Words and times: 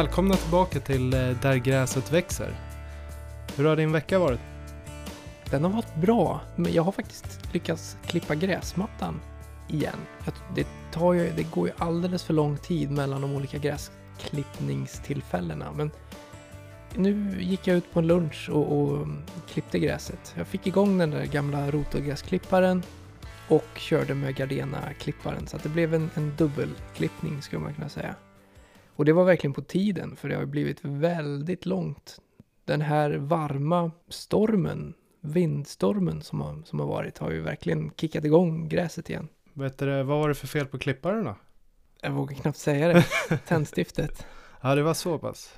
Välkomna 0.00 0.34
tillbaka 0.34 0.80
till 0.80 1.14
eh, 1.14 1.30
Där 1.42 1.56
gräset 1.56 2.12
växer. 2.12 2.54
Hur 3.56 3.64
har 3.64 3.76
din 3.76 3.92
vecka 3.92 4.18
varit? 4.18 4.40
Den 5.50 5.64
har 5.64 5.70
varit 5.70 5.94
bra, 5.94 6.40
men 6.56 6.72
jag 6.72 6.82
har 6.82 6.92
faktiskt 6.92 7.54
lyckats 7.54 7.96
klippa 8.06 8.34
gräsmattan 8.34 9.20
igen. 9.68 9.98
Det, 10.54 10.66
tar 10.92 11.12
ju, 11.12 11.32
det 11.36 11.42
går 11.42 11.68
ju 11.68 11.74
alldeles 11.78 12.22
för 12.22 12.34
lång 12.34 12.56
tid 12.56 12.90
mellan 12.90 13.20
de 13.20 13.36
olika 13.36 13.58
gräsklippningstillfällena. 13.58 15.72
Men 15.72 15.90
nu 16.94 17.42
gick 17.42 17.66
jag 17.66 17.76
ut 17.76 17.92
på 17.92 17.98
en 17.98 18.06
lunch 18.06 18.50
och, 18.52 18.80
och 18.80 18.96
mm, 18.96 19.22
klippte 19.48 19.78
gräset. 19.78 20.34
Jag 20.36 20.46
fick 20.46 20.66
igång 20.66 20.98
den 20.98 21.10
där 21.10 21.24
gamla 21.24 21.70
rotogräsklipparen 21.70 22.82
och 23.48 23.68
körde 23.76 24.14
med 24.14 24.36
Gardena-klipparen. 24.36 25.46
Så 25.46 25.56
att 25.56 25.62
det 25.62 25.68
blev 25.68 25.94
en, 25.94 26.10
en 26.14 26.36
dubbelklippning 26.36 27.42
skulle 27.42 27.62
man 27.62 27.74
kunna 27.74 27.88
säga. 27.88 28.14
Och 29.00 29.06
det 29.06 29.12
var 29.12 29.24
verkligen 29.24 29.54
på 29.54 29.62
tiden, 29.62 30.16
för 30.16 30.28
det 30.28 30.34
har 30.36 30.44
blivit 30.44 30.78
väldigt 30.82 31.66
långt. 31.66 32.18
Den 32.64 32.80
här 32.80 33.10
varma 33.10 33.90
stormen 34.08 34.94
vindstormen 35.20 36.22
som 36.22 36.40
har, 36.40 36.62
som 36.64 36.80
har 36.80 36.86
varit 36.86 37.18
har 37.18 37.30
ju 37.30 37.40
verkligen 37.40 37.90
kickat 37.96 38.24
igång 38.24 38.68
gräset 38.68 39.10
igen. 39.10 39.28
Vet 39.52 39.78
du, 39.78 40.02
vad 40.02 40.18
var 40.18 40.28
det 40.28 40.34
för 40.34 40.46
fel 40.46 40.66
på 40.66 40.78
klipparen 40.78 41.24
då? 41.24 41.36
Jag 42.02 42.10
vågar 42.10 42.34
knappt 42.36 42.58
säga 42.58 42.88
det. 42.88 43.04
Tändstiftet. 43.46 44.26
Ja, 44.60 44.74
det 44.74 44.82
var 44.82 44.94
så 44.94 45.18
pass. 45.18 45.54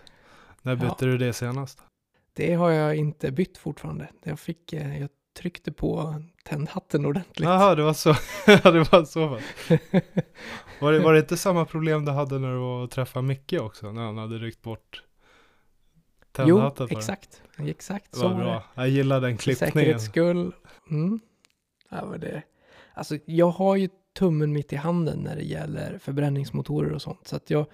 När 0.63 0.73
Ja. 0.77 0.81
bytte 0.81 1.05
du 1.05 1.19
det 1.19 1.33
senast? 1.33 1.83
Det 2.33 2.55
har 2.55 2.71
jag 2.71 2.97
inte 2.97 3.31
bytt 3.33 3.59
fortfarande. 3.59 4.09
Jag 4.23 4.39
fick, 4.39 4.73
eh, 4.73 4.99
jag 5.01 5.09
tryckte 5.37 5.73
på 5.73 6.23
tändhatten 6.43 7.07
ordentligt. 7.07 7.49
Jaha, 7.49 7.75
det 7.75 7.83
var 7.83 7.93
så. 7.93 8.11
det 8.47 8.93
var 8.93 9.05
så. 9.05 9.39
Var 10.81 10.93
det, 10.93 10.99
var 10.99 11.13
det 11.13 11.19
inte 11.19 11.37
samma 11.37 11.65
problem 11.65 12.05
du 12.05 12.13
hade 12.13 12.39
när 12.39 12.53
du 12.53 12.59
var 12.59 12.83
och 12.83 12.91
träffade 12.91 13.27
Micke 13.27 13.53
också? 13.53 13.93
När 13.93 14.03
han 14.03 14.19
hade 14.19 14.39
ryckt 14.39 14.63
bort 14.63 15.03
jo, 16.39 16.47
tändhatten 16.47 16.87
den? 16.87 16.99
exakt. 16.99 17.43
Exakt 17.59 18.17
så 18.17 18.29
var 18.29 18.35
bra. 18.35 18.65
Jag 18.75 18.89
gillar 18.89 19.21
den 19.21 19.37
För 19.37 19.43
klippningen. 19.43 19.73
säkerhets 19.73 20.05
skull. 20.05 20.53
Mm. 20.91 21.21
Ja, 21.91 22.05
men 22.11 22.21
det. 22.21 22.43
Alltså, 22.95 23.19
jag 23.25 23.51
har 23.51 23.77
ju 23.77 23.89
tummen 24.19 24.53
mitt 24.53 24.73
i 24.73 24.77
handen 24.77 25.19
när 25.19 25.37
det 25.37 25.43
gäller 25.45 25.99
förbränningsmotorer 25.99 26.93
och 26.93 27.03
sånt. 27.03 27.29
Så 27.29 27.37
att 27.37 27.51
jag, 27.51 27.67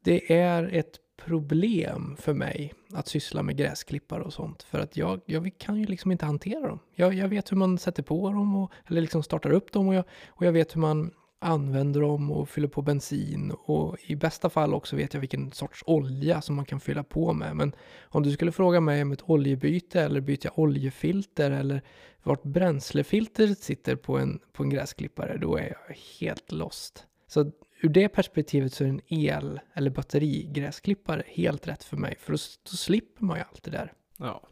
det 0.00 0.32
är 0.34 0.68
ett 0.72 0.98
problem 1.24 2.16
för 2.18 2.32
mig 2.32 2.74
att 2.92 3.08
syssla 3.08 3.42
med 3.42 3.56
gräsklippare 3.56 4.22
och 4.22 4.32
sånt. 4.32 4.62
För 4.62 4.78
att 4.78 4.96
jag, 4.96 5.20
jag 5.26 5.50
kan 5.58 5.76
ju 5.76 5.86
liksom 5.86 6.12
inte 6.12 6.26
hantera 6.26 6.68
dem. 6.68 6.78
Jag, 6.94 7.14
jag 7.14 7.28
vet 7.28 7.52
hur 7.52 7.56
man 7.56 7.78
sätter 7.78 8.02
på 8.02 8.30
dem, 8.30 8.56
och, 8.56 8.72
eller 8.86 9.00
liksom 9.00 9.22
startar 9.22 9.50
upp 9.50 9.72
dem 9.72 9.88
och 9.88 9.94
jag, 9.94 10.04
och 10.28 10.46
jag 10.46 10.52
vet 10.52 10.76
hur 10.76 10.80
man 10.80 11.10
använder 11.38 12.00
dem 12.00 12.30
och 12.30 12.48
fyller 12.48 12.68
på 12.68 12.82
bensin. 12.82 13.52
Och 13.64 13.96
i 14.06 14.16
bästa 14.16 14.50
fall 14.50 14.74
också 14.74 14.96
vet 14.96 15.14
jag 15.14 15.20
vilken 15.20 15.52
sorts 15.52 15.82
olja 15.86 16.40
som 16.42 16.56
man 16.56 16.64
kan 16.64 16.80
fylla 16.80 17.04
på 17.04 17.32
med. 17.32 17.56
Men 17.56 17.72
om 18.02 18.22
du 18.22 18.32
skulle 18.32 18.52
fråga 18.52 18.80
mig 18.80 19.02
om 19.02 19.12
ett 19.12 19.22
oljebyte 19.30 20.00
eller 20.00 20.20
byta 20.20 20.50
oljefilter 20.54 21.50
eller 21.50 21.82
vart 22.22 22.42
bränslefiltret 22.42 23.58
sitter 23.58 23.96
på 23.96 24.18
en, 24.18 24.40
på 24.52 24.62
en 24.62 24.70
gräsklippare, 24.70 25.38
då 25.38 25.56
är 25.56 25.76
jag 25.86 25.96
helt 26.20 26.52
lost. 26.52 27.06
Så 27.26 27.50
ur 27.82 27.88
det 27.88 28.08
perspektivet 28.08 28.72
så 28.74 28.84
är 28.84 28.88
en 28.88 29.00
el 29.08 29.60
eller 29.74 29.90
batterigräsklippare 29.90 31.22
helt 31.26 31.68
rätt 31.68 31.84
för 31.84 31.96
mig, 31.96 32.16
för 32.20 32.32
då, 32.32 32.38
då 32.70 32.76
slipper 32.76 33.24
man 33.24 33.36
ju 33.38 33.44
allt 33.50 33.62
det 33.62 33.70
där. 33.70 33.92
Ja. 34.16 34.42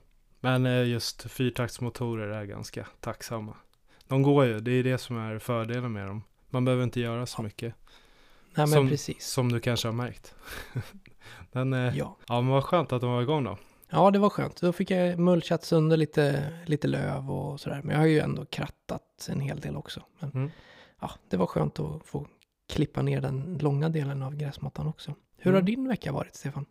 Men 0.41 0.66
eh, 0.66 0.88
just 0.88 1.31
fyrtaktsmotorer 1.31 2.28
är 2.28 2.44
ganska 2.44 2.87
tacksamma. 3.00 3.56
De 4.09 4.22
går 4.22 4.44
ju, 4.44 4.60
det 4.60 4.71
är 4.72 4.84
det 4.84 4.99
som 4.99 5.16
är 5.16 5.38
fördelen 5.38 5.93
med 5.93 6.06
dem. 6.06 6.22
Man 6.50 6.65
behöver 6.65 6.84
inte 6.84 7.00
göra 7.00 7.27
så 7.27 7.43
mycket. 7.43 7.75
Nej 8.54 8.66
men 8.66 8.69
Som- 8.69 8.88
precis. 8.88 9.27
Som 9.27 9.53
du 9.53 9.60
kanske 9.60 9.88
har 9.88 9.93
märkt. 9.93 10.34
Men 11.53 11.72
eh, 11.72 11.97
ja. 11.99 12.16
Ja. 12.28 12.41
men 12.41 12.50
vad 12.50 12.65
skönt 12.65 12.93
att 12.93 13.00
de 13.00 13.10
var 13.12 13.22
igång 13.22 13.44
då. 13.44 13.59
ja, 13.91 14.10
det 14.10 14.19
var 14.19 14.31
skönt. 14.31 14.60
Då 14.60 14.72
fick 14.72 14.91
jag 14.91 15.19
mulchat 15.19 15.65
sönder 15.65 15.97
lite, 15.97 16.53
lite 16.66 16.88
löv 16.88 17.31
och 17.31 17.60
sådär. 17.60 17.81
Men 17.84 17.93
jag 17.93 17.99
har 18.00 18.06
ju 18.06 18.19
ändå 18.21 18.44
krattat 18.44 19.28
en 19.31 19.41
hel 19.41 19.60
del 19.60 19.77
också. 19.77 20.03
Men 20.19 20.31
Mm. 20.31 20.50
ja, 21.00 21.10
det 21.28 21.37
var 21.37 21.47
skönt 21.47 21.81
att 21.81 22.06
få 22.06 22.27
klippa 22.70 23.03
ner 23.03 23.20
den 23.20 23.58
långa 23.60 23.88
delen 23.88 24.22
av 24.22 24.36
gräsmattan 24.36 24.86
också. 24.86 25.14
Hur 25.36 25.53
har 25.53 25.58
Mm. 25.60 25.66
din 25.66 25.88
vecka 25.88 26.12
varit, 26.12 26.34
Stefan? 26.34 26.66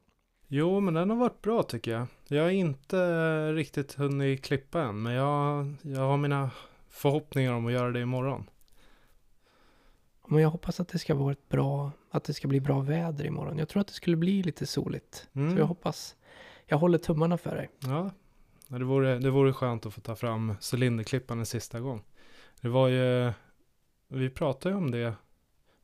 Jo, 0.48 0.80
men 0.80 0.94
den 0.94 1.10
har 1.10 1.18
varit 1.18 1.42
bra 1.42 1.64
tycker 1.64 1.92
jag. 1.92 2.08
Jag 2.28 2.44
har 2.44 2.50
inte 2.50 3.54
riktigt 3.54 3.94
hunnit 3.94 4.44
klippa 4.44 4.82
än, 4.82 5.02
men 5.02 5.14
jag, 5.14 5.74
jag 5.82 6.02
har 6.02 6.18
mina 6.18 6.52
förhoppningar 6.90 7.54
om 7.54 7.66
att 7.66 7.72
göra 7.72 7.92
det 7.92 8.02
imorgon. 8.02 8.50
Men 10.28 10.42
jag 10.42 10.50
hoppas 10.50 10.80
att 10.80 10.88
det 10.88 11.00
ska 11.00 11.16
vara 11.16 11.32
ett 11.32 11.50
bra, 11.50 11.92
att 12.12 12.24
det 12.24 12.34
ska 12.34 12.48
bli 12.48 12.60
bra 12.62 12.80
väder 12.80 13.26
imorgon. 13.26 13.58
Jag 13.58 13.70
tror 13.70 13.82
att 13.82 13.88
det 13.88 13.94
skulle 13.94 14.16
bli 14.18 14.44
lite 14.44 14.66
soligt. 14.66 15.30
Mm. 15.34 15.52
Så 15.54 15.58
jag 15.60 15.66
hoppas, 15.66 16.16
jag 16.66 16.78
håller 16.78 16.98
tummarna 16.98 17.38
för 17.38 17.56
dig. 17.56 17.70
Ja, 17.80 18.10
Ja, 18.72 18.78
det 18.78 18.86
vore, 18.86 19.20
det 19.20 19.30
vore 19.30 19.54
skönt 19.54 19.86
att 19.86 19.94
få 19.94 20.02
ta 20.02 20.16
fram 20.16 20.54
cylinderklippan 20.74 21.40
en 21.40 21.46
sista 21.46 21.80
gång. 21.80 22.04
Det 22.62 22.70
var 22.70 22.88
ju, 22.88 23.32
vi 24.08 24.30
pratade 24.30 24.76
ju 24.76 24.78
om 24.78 24.92
det, 24.92 25.14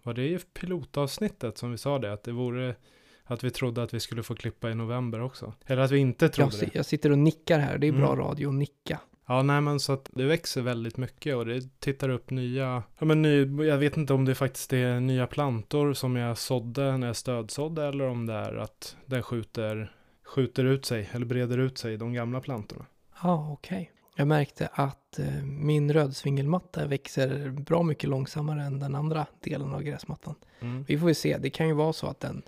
var 0.06 0.14
det 0.14 0.28
i 0.30 0.40
pilotavsnittet 0.40 1.58
som 1.58 1.72
vi 1.72 1.78
sa 1.78 2.00
det, 2.00 2.14
att 2.14 2.24
det 2.24 2.32
vore, 2.32 2.76
att 3.24 3.44
vi 3.44 3.52
trodde 3.52 3.84
att 3.84 3.94
vi 3.94 4.00
skulle 4.00 4.24
få 4.24 4.36
klippa 4.36 4.70
i 4.72 4.76
november 4.76 5.22
också. 5.22 5.54
Eller 5.66 5.82
att 5.82 5.92
vi 5.92 5.98
inte 5.98 6.26
Jag, 6.26 6.34
trodde 6.34 6.52
si- 6.52 6.66
det. 6.66 6.76
jag 6.76 6.86
sitter 6.86 7.12
och 7.12 7.18
nickar 7.18 7.60
här, 7.60 7.78
det 7.78 7.88
är 7.88 7.92
bra 7.92 8.14
Mm. 8.14 8.26
radio 8.26 8.48
att 8.50 8.54
nicka. 8.56 9.00
Ja, 9.28 9.42
nej 9.44 9.62
men 9.62 9.80
så 9.80 9.94
att 9.94 10.10
det 10.14 10.26
växer 10.26 10.62
väldigt 10.62 10.98
mycket 10.98 11.36
och 11.36 11.46
det 11.46 11.80
tittar 11.80 12.10
upp 12.10 12.30
nya, 12.30 12.84
ja 13.00 13.06
men 13.06 13.22
ny, 13.22 13.46
jag 13.66 13.78
vet 13.78 13.98
inte 13.98 14.14
om 14.14 14.26
det 14.26 14.36
faktiskt 14.36 14.74
är 14.74 15.00
nya 15.00 15.28
plantor 15.28 15.94
som 15.94 16.16
jag 16.16 16.38
sådde 16.38 16.98
när 16.98 17.08
jag 17.08 17.16
stödsådde 17.16 17.86
eller 17.86 18.08
om 18.08 18.26
det 18.26 18.34
är 18.34 18.56
att 18.56 18.98
den 19.06 19.24
skjuter, 19.24 19.92
skjuter 20.26 20.64
ut 20.66 20.86
sig 20.86 21.10
eller 21.12 21.26
breder 21.26 21.58
ut 21.58 21.78
sig, 21.78 21.98
de 21.98 22.14
gamla 22.14 22.42
plantorna. 22.42 22.86
Ja, 23.24 23.52
okej. 23.54 23.92
Jag 24.18 24.28
märkte 24.28 24.70
att 24.74 25.20
eh, 25.20 25.44
min 25.44 25.94
rödsvingelmatta 25.94 26.88
växer 26.88 27.50
bra 27.50 27.84
mycket 27.84 28.10
långsammare 28.10 28.64
än 28.64 28.80
den 28.80 28.96
andra 28.96 29.26
delen 29.40 29.74
av 29.74 29.84
gräsmattan. 29.84 30.36
Mm. 30.60 30.84
Vi 30.88 30.98
får 31.00 31.10
ju 31.10 31.16
se, 31.16 31.38
det 31.38 31.50
kan 31.50 31.68
ju 31.68 31.74
vara 31.74 31.94
så 31.94 32.08
att 32.08 32.20
den, 32.20 32.42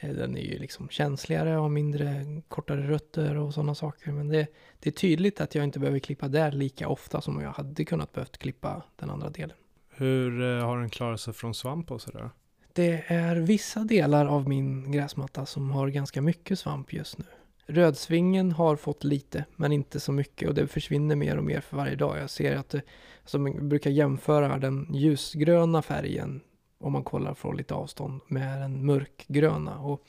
eh, 0.00 0.10
den 0.10 0.36
är 0.36 0.42
ju 0.42 0.58
liksom 0.58 0.88
känsligare 0.88 1.58
och 1.58 1.70
mindre 1.70 2.24
kortare 2.48 2.88
rötter 2.88 3.36
och 3.36 3.54
sådana 3.54 3.74
saker. 3.74 4.12
Men 4.12 4.28
det, 4.28 4.46
det 4.80 4.90
är 4.90 4.92
tydligt 4.92 5.40
att 5.40 5.54
jag 5.54 5.64
inte 5.64 5.78
behöver 5.78 5.98
klippa 5.98 6.28
där 6.28 6.52
lika 6.52 6.88
ofta 6.88 7.20
som 7.20 7.40
jag 7.40 7.52
hade 7.52 7.84
kunnat 7.84 8.12
behövt 8.12 8.38
klippa 8.38 8.82
den 8.96 9.10
andra 9.10 9.30
delen. 9.30 9.56
Hur 9.90 10.42
eh, 10.42 10.64
har 10.64 10.78
den 10.78 10.90
klarat 10.90 11.20
sig 11.20 11.34
från 11.34 11.54
svamp 11.54 11.90
och 11.90 12.00
sådär? 12.00 12.30
Det 12.72 13.04
är 13.06 13.36
vissa 13.36 13.84
delar 13.84 14.26
av 14.26 14.48
min 14.48 14.92
gräsmatta 14.92 15.46
som 15.46 15.70
har 15.70 15.88
ganska 15.88 16.22
mycket 16.22 16.58
svamp 16.58 16.92
just 16.92 17.18
nu. 17.18 17.24
Rödsvingen 17.66 18.52
har 18.52 18.76
fått 18.76 19.04
lite, 19.04 19.44
men 19.56 19.72
inte 19.72 20.00
så 20.00 20.12
mycket 20.12 20.48
och 20.48 20.54
det 20.54 20.66
försvinner 20.66 21.16
mer 21.16 21.36
och 21.36 21.44
mer 21.44 21.60
för 21.60 21.76
varje 21.76 21.96
dag. 21.96 22.18
Jag 22.18 22.30
ser 22.30 22.56
att 22.56 22.68
det, 22.68 22.82
som 23.24 23.46
jag 23.46 23.64
brukar 23.64 23.90
jämföra 23.90 24.58
den 24.58 24.94
ljusgröna 24.94 25.82
färgen, 25.82 26.40
om 26.78 26.92
man 26.92 27.04
kollar 27.04 27.34
från 27.34 27.56
lite 27.56 27.74
avstånd, 27.74 28.20
med 28.26 28.60
den 28.60 28.86
mörkgröna. 28.86 29.78
Och 29.78 30.06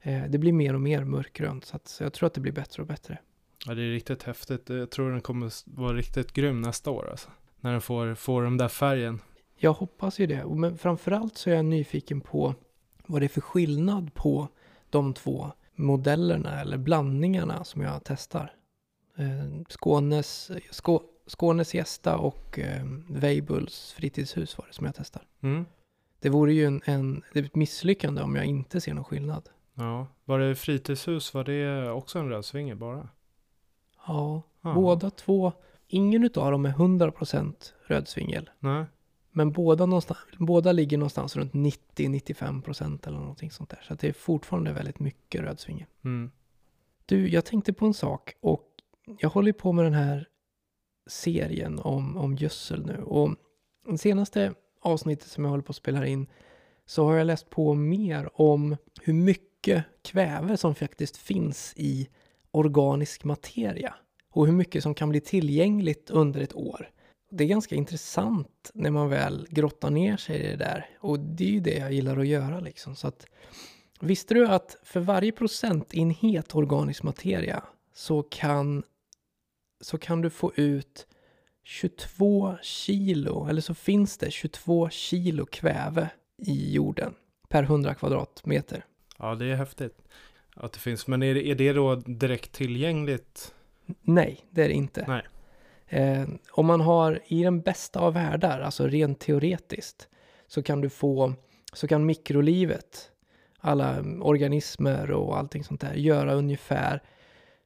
eh, 0.00 0.24
det 0.28 0.38
blir 0.38 0.52
mer 0.52 0.74
och 0.74 0.80
mer 0.80 1.04
mörkgrönt, 1.04 1.64
så, 1.64 1.76
att, 1.76 1.88
så 1.88 2.04
jag 2.04 2.12
tror 2.12 2.26
att 2.26 2.34
det 2.34 2.40
blir 2.40 2.52
bättre 2.52 2.82
och 2.82 2.88
bättre. 2.88 3.18
Ja, 3.66 3.74
det 3.74 3.82
är 3.82 3.90
riktigt 3.90 4.22
häftigt. 4.22 4.68
Jag 4.68 4.90
tror 4.90 5.10
den 5.10 5.20
kommer 5.20 5.52
vara 5.64 5.96
riktigt 5.96 6.32
grym 6.32 6.60
nästa 6.60 6.90
år 6.90 7.10
alltså. 7.10 7.28
När 7.60 7.72
den 7.72 7.80
får, 7.80 8.14
får 8.14 8.42
den 8.42 8.56
där 8.56 8.68
färgen. 8.68 9.20
Jag 9.56 9.72
hoppas 9.72 10.18
ju 10.18 10.26
det, 10.26 10.46
men 10.46 10.78
framförallt 10.78 11.38
så 11.38 11.50
är 11.50 11.54
jag 11.54 11.64
nyfiken 11.64 12.20
på 12.20 12.54
vad 13.06 13.22
det 13.22 13.26
är 13.26 13.28
för 13.28 13.40
skillnad 13.40 14.14
på 14.14 14.48
de 14.90 15.14
två 15.14 15.52
modellerna 15.76 16.60
eller 16.60 16.76
blandningarna 16.76 17.64
som 17.64 17.82
jag 17.82 18.00
testar. 18.04 18.52
Eh, 19.16 19.62
Skånes, 19.68 20.50
Skå, 20.70 21.02
Skånes 21.26 21.74
Gästa 21.74 22.16
och 22.18 22.58
eh, 22.58 22.84
Weibulls 23.08 23.92
fritidshus 23.92 24.58
var 24.58 24.66
det 24.66 24.72
som 24.72 24.86
jag 24.86 24.94
testar. 24.94 25.22
Mm. 25.40 25.64
Det 26.20 26.28
vore 26.28 26.52
ju 26.52 26.64
en, 26.64 26.82
en, 26.84 27.22
det 27.32 27.38
är 27.38 27.44
ett 27.44 27.54
misslyckande 27.54 28.22
om 28.22 28.36
jag 28.36 28.44
inte 28.44 28.80
ser 28.80 28.94
någon 28.94 29.04
skillnad. 29.04 29.48
Ja, 29.74 30.06
var 30.24 30.38
det 30.38 30.54
fritidshus, 30.56 31.34
var 31.34 31.44
det 31.44 31.90
också 31.90 32.18
en 32.18 32.28
rödsvinge 32.28 32.74
bara? 32.74 33.08
Ja, 34.06 34.42
Ja. 34.60 34.74
båda 34.74 35.10
två, 35.10 35.52
ingen 35.88 36.24
utav 36.24 36.50
dem 36.50 36.66
är 36.66 36.72
100% 36.72 37.54
rödsvingel. 37.86 38.50
Nej. 38.58 38.84
Men 39.36 39.52
båda, 39.52 39.86
någonstans, 39.86 40.18
båda 40.38 40.72
ligger 40.72 40.98
någonstans 40.98 41.36
runt 41.36 41.52
90-95% 41.52 43.08
eller 43.08 43.18
någonting 43.18 43.50
sånt 43.50 43.70
där. 43.70 43.84
Så 43.88 43.94
det 43.94 44.08
är 44.08 44.12
fortfarande 44.12 44.72
väldigt 44.72 44.98
mycket 44.98 45.40
rödsvingel. 45.40 45.86
Mm. 46.04 46.30
Du, 47.06 47.28
jag 47.28 47.44
tänkte 47.44 47.72
på 47.72 47.86
en 47.86 47.94
sak 47.94 48.34
och 48.40 48.68
jag 49.18 49.28
håller 49.28 49.52
på 49.52 49.72
med 49.72 49.84
den 49.84 49.92
här 49.92 50.28
serien 51.06 51.78
om, 51.78 52.16
om 52.16 52.36
gödsel 52.36 52.86
nu. 52.86 53.02
Och 53.02 53.34
det 53.90 53.98
senaste 53.98 54.54
avsnittet 54.80 55.28
som 55.28 55.44
jag 55.44 55.50
håller 55.50 55.64
på 55.64 55.70
att 55.70 55.76
spela 55.76 56.06
in 56.06 56.26
så 56.86 57.04
har 57.04 57.14
jag 57.14 57.26
läst 57.26 57.50
på 57.50 57.74
mer 57.74 58.40
om 58.40 58.76
hur 59.02 59.12
mycket 59.12 59.84
kväve 60.02 60.56
som 60.56 60.74
faktiskt 60.74 61.16
finns 61.16 61.72
i 61.76 62.08
organisk 62.50 63.24
materia 63.24 63.94
och 64.30 64.46
hur 64.46 64.54
mycket 64.54 64.82
som 64.82 64.94
kan 64.94 65.08
bli 65.08 65.20
tillgängligt 65.20 66.10
under 66.10 66.40
ett 66.40 66.54
år. 66.54 66.90
Det 67.30 67.44
är 67.44 67.48
ganska 67.48 67.74
intressant 67.74 68.70
när 68.74 68.90
man 68.90 69.08
väl 69.08 69.46
grottar 69.50 69.90
ner 69.90 70.16
sig 70.16 70.40
i 70.40 70.46
det 70.46 70.56
där 70.56 70.90
och 71.00 71.20
det 71.20 71.44
är 71.44 71.50
ju 71.50 71.60
det 71.60 71.78
jag 71.78 71.92
gillar 71.92 72.16
att 72.16 72.26
göra 72.26 72.60
liksom. 72.60 72.96
Så 72.96 73.08
att 73.08 73.26
Visste 74.00 74.34
du 74.34 74.46
att 74.46 74.76
för 74.82 75.00
varje 75.00 75.32
procentenhet 75.32 76.54
organisk 76.54 77.02
materia 77.02 77.62
så 77.94 78.22
kan, 78.22 78.82
så 79.80 79.98
kan 79.98 80.20
du 80.22 80.30
få 80.30 80.52
ut 80.54 81.06
22 81.64 82.56
kilo, 82.62 83.48
eller 83.48 83.60
så 83.60 83.74
finns 83.74 84.18
det 84.18 84.30
22 84.30 84.88
kilo 84.90 85.46
kväve 85.46 86.10
i 86.38 86.74
jorden 86.74 87.14
per 87.48 87.62
100 87.62 87.94
kvadratmeter. 87.94 88.84
Ja, 89.18 89.34
det 89.34 89.46
är 89.46 89.56
häftigt 89.56 89.98
att 90.54 90.72
det 90.72 90.78
finns. 90.78 91.06
Men 91.06 91.22
är 91.22 91.34
det, 91.34 91.46
är 91.46 91.54
det 91.54 91.72
då 91.72 91.94
direkt 91.94 92.52
tillgängligt? 92.52 93.54
Nej, 94.02 94.44
det 94.50 94.64
är 94.64 94.68
det 94.68 94.74
inte. 94.74 95.04
Nej. 95.08 95.22
Eh, 95.88 96.24
om 96.50 96.66
man 96.66 96.80
har 96.80 97.20
i 97.26 97.42
den 97.42 97.60
bästa 97.60 98.00
av 98.00 98.14
världar, 98.14 98.60
alltså 98.60 98.86
rent 98.86 99.20
teoretiskt, 99.20 100.08
så 100.46 100.62
kan 100.62 100.80
du 100.80 100.88
få, 100.88 101.34
så 101.72 101.88
kan 101.88 102.06
mikrolivet, 102.06 103.10
alla 103.58 104.04
organismer 104.20 105.10
och 105.10 105.38
allting 105.38 105.64
sånt 105.64 105.80
där, 105.80 105.94
göra 105.94 106.34
ungefär 106.34 107.02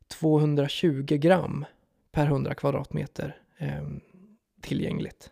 220 0.08 1.04
gram 1.16 1.64
per 2.12 2.26
100 2.26 2.54
kvadratmeter 2.54 3.36
eh, 3.58 3.86
tillgängligt. 4.60 5.30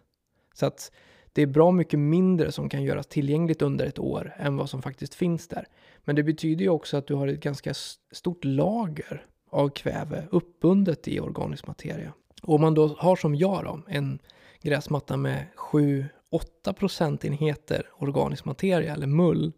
Så 0.55 0.67
att 0.67 0.93
det 1.33 1.43
är 1.43 1.47
bra 1.47 1.71
mycket 1.71 2.01
mindre 2.01 2.53
som 2.53 2.69
kan 2.69 2.83
göras 2.83 3.07
tillgängligt 3.07 3.63
under 3.63 3.87
ett 3.87 3.99
år 3.99 4.35
än 4.39 4.57
vad 4.57 4.71
som 4.71 4.83
faktiskt 4.83 5.15
finns 5.15 5.49
där. 5.49 5.67
Men 6.05 6.17
det 6.17 6.23
betyder 6.23 6.63
ju 6.63 6.69
också 6.69 6.97
att 6.97 7.07
du 7.07 7.15
har 7.15 7.29
ett 7.29 7.41
ganska 7.41 7.75
stort 8.13 8.45
lager 8.45 9.27
av 9.51 9.69
kväve 9.69 10.25
uppbundet 10.31 11.09
i 11.09 11.21
organisk 11.21 11.67
materia. 11.67 12.13
Och 12.43 12.55
om 12.55 12.61
man 12.61 12.75
då 12.75 12.87
har 12.87 13.17
som 13.17 13.35
jag 13.35 13.65
då, 13.65 13.81
en 13.89 14.19
gräsmatta 14.63 15.17
med 15.17 15.47
7-8 15.57 16.09
procentenheter 16.79 17.87
organisk 17.99 18.45
materia 18.45 18.93
eller 18.93 19.07
mull 19.07 19.53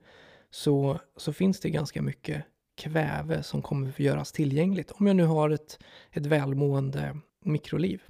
så, 0.50 1.00
så 1.16 1.32
finns 1.32 1.60
det 1.60 1.70
ganska 1.70 2.02
mycket 2.02 2.44
kväve 2.76 3.42
som 3.42 3.62
kommer 3.62 3.88
att 3.88 3.98
göras 3.98 4.32
tillgängligt 4.32 4.90
om 4.90 5.06
jag 5.06 5.16
nu 5.16 5.24
har 5.24 5.50
ett, 5.50 5.78
ett 6.10 6.26
välmående 6.26 7.16
mikroliv. 7.44 8.02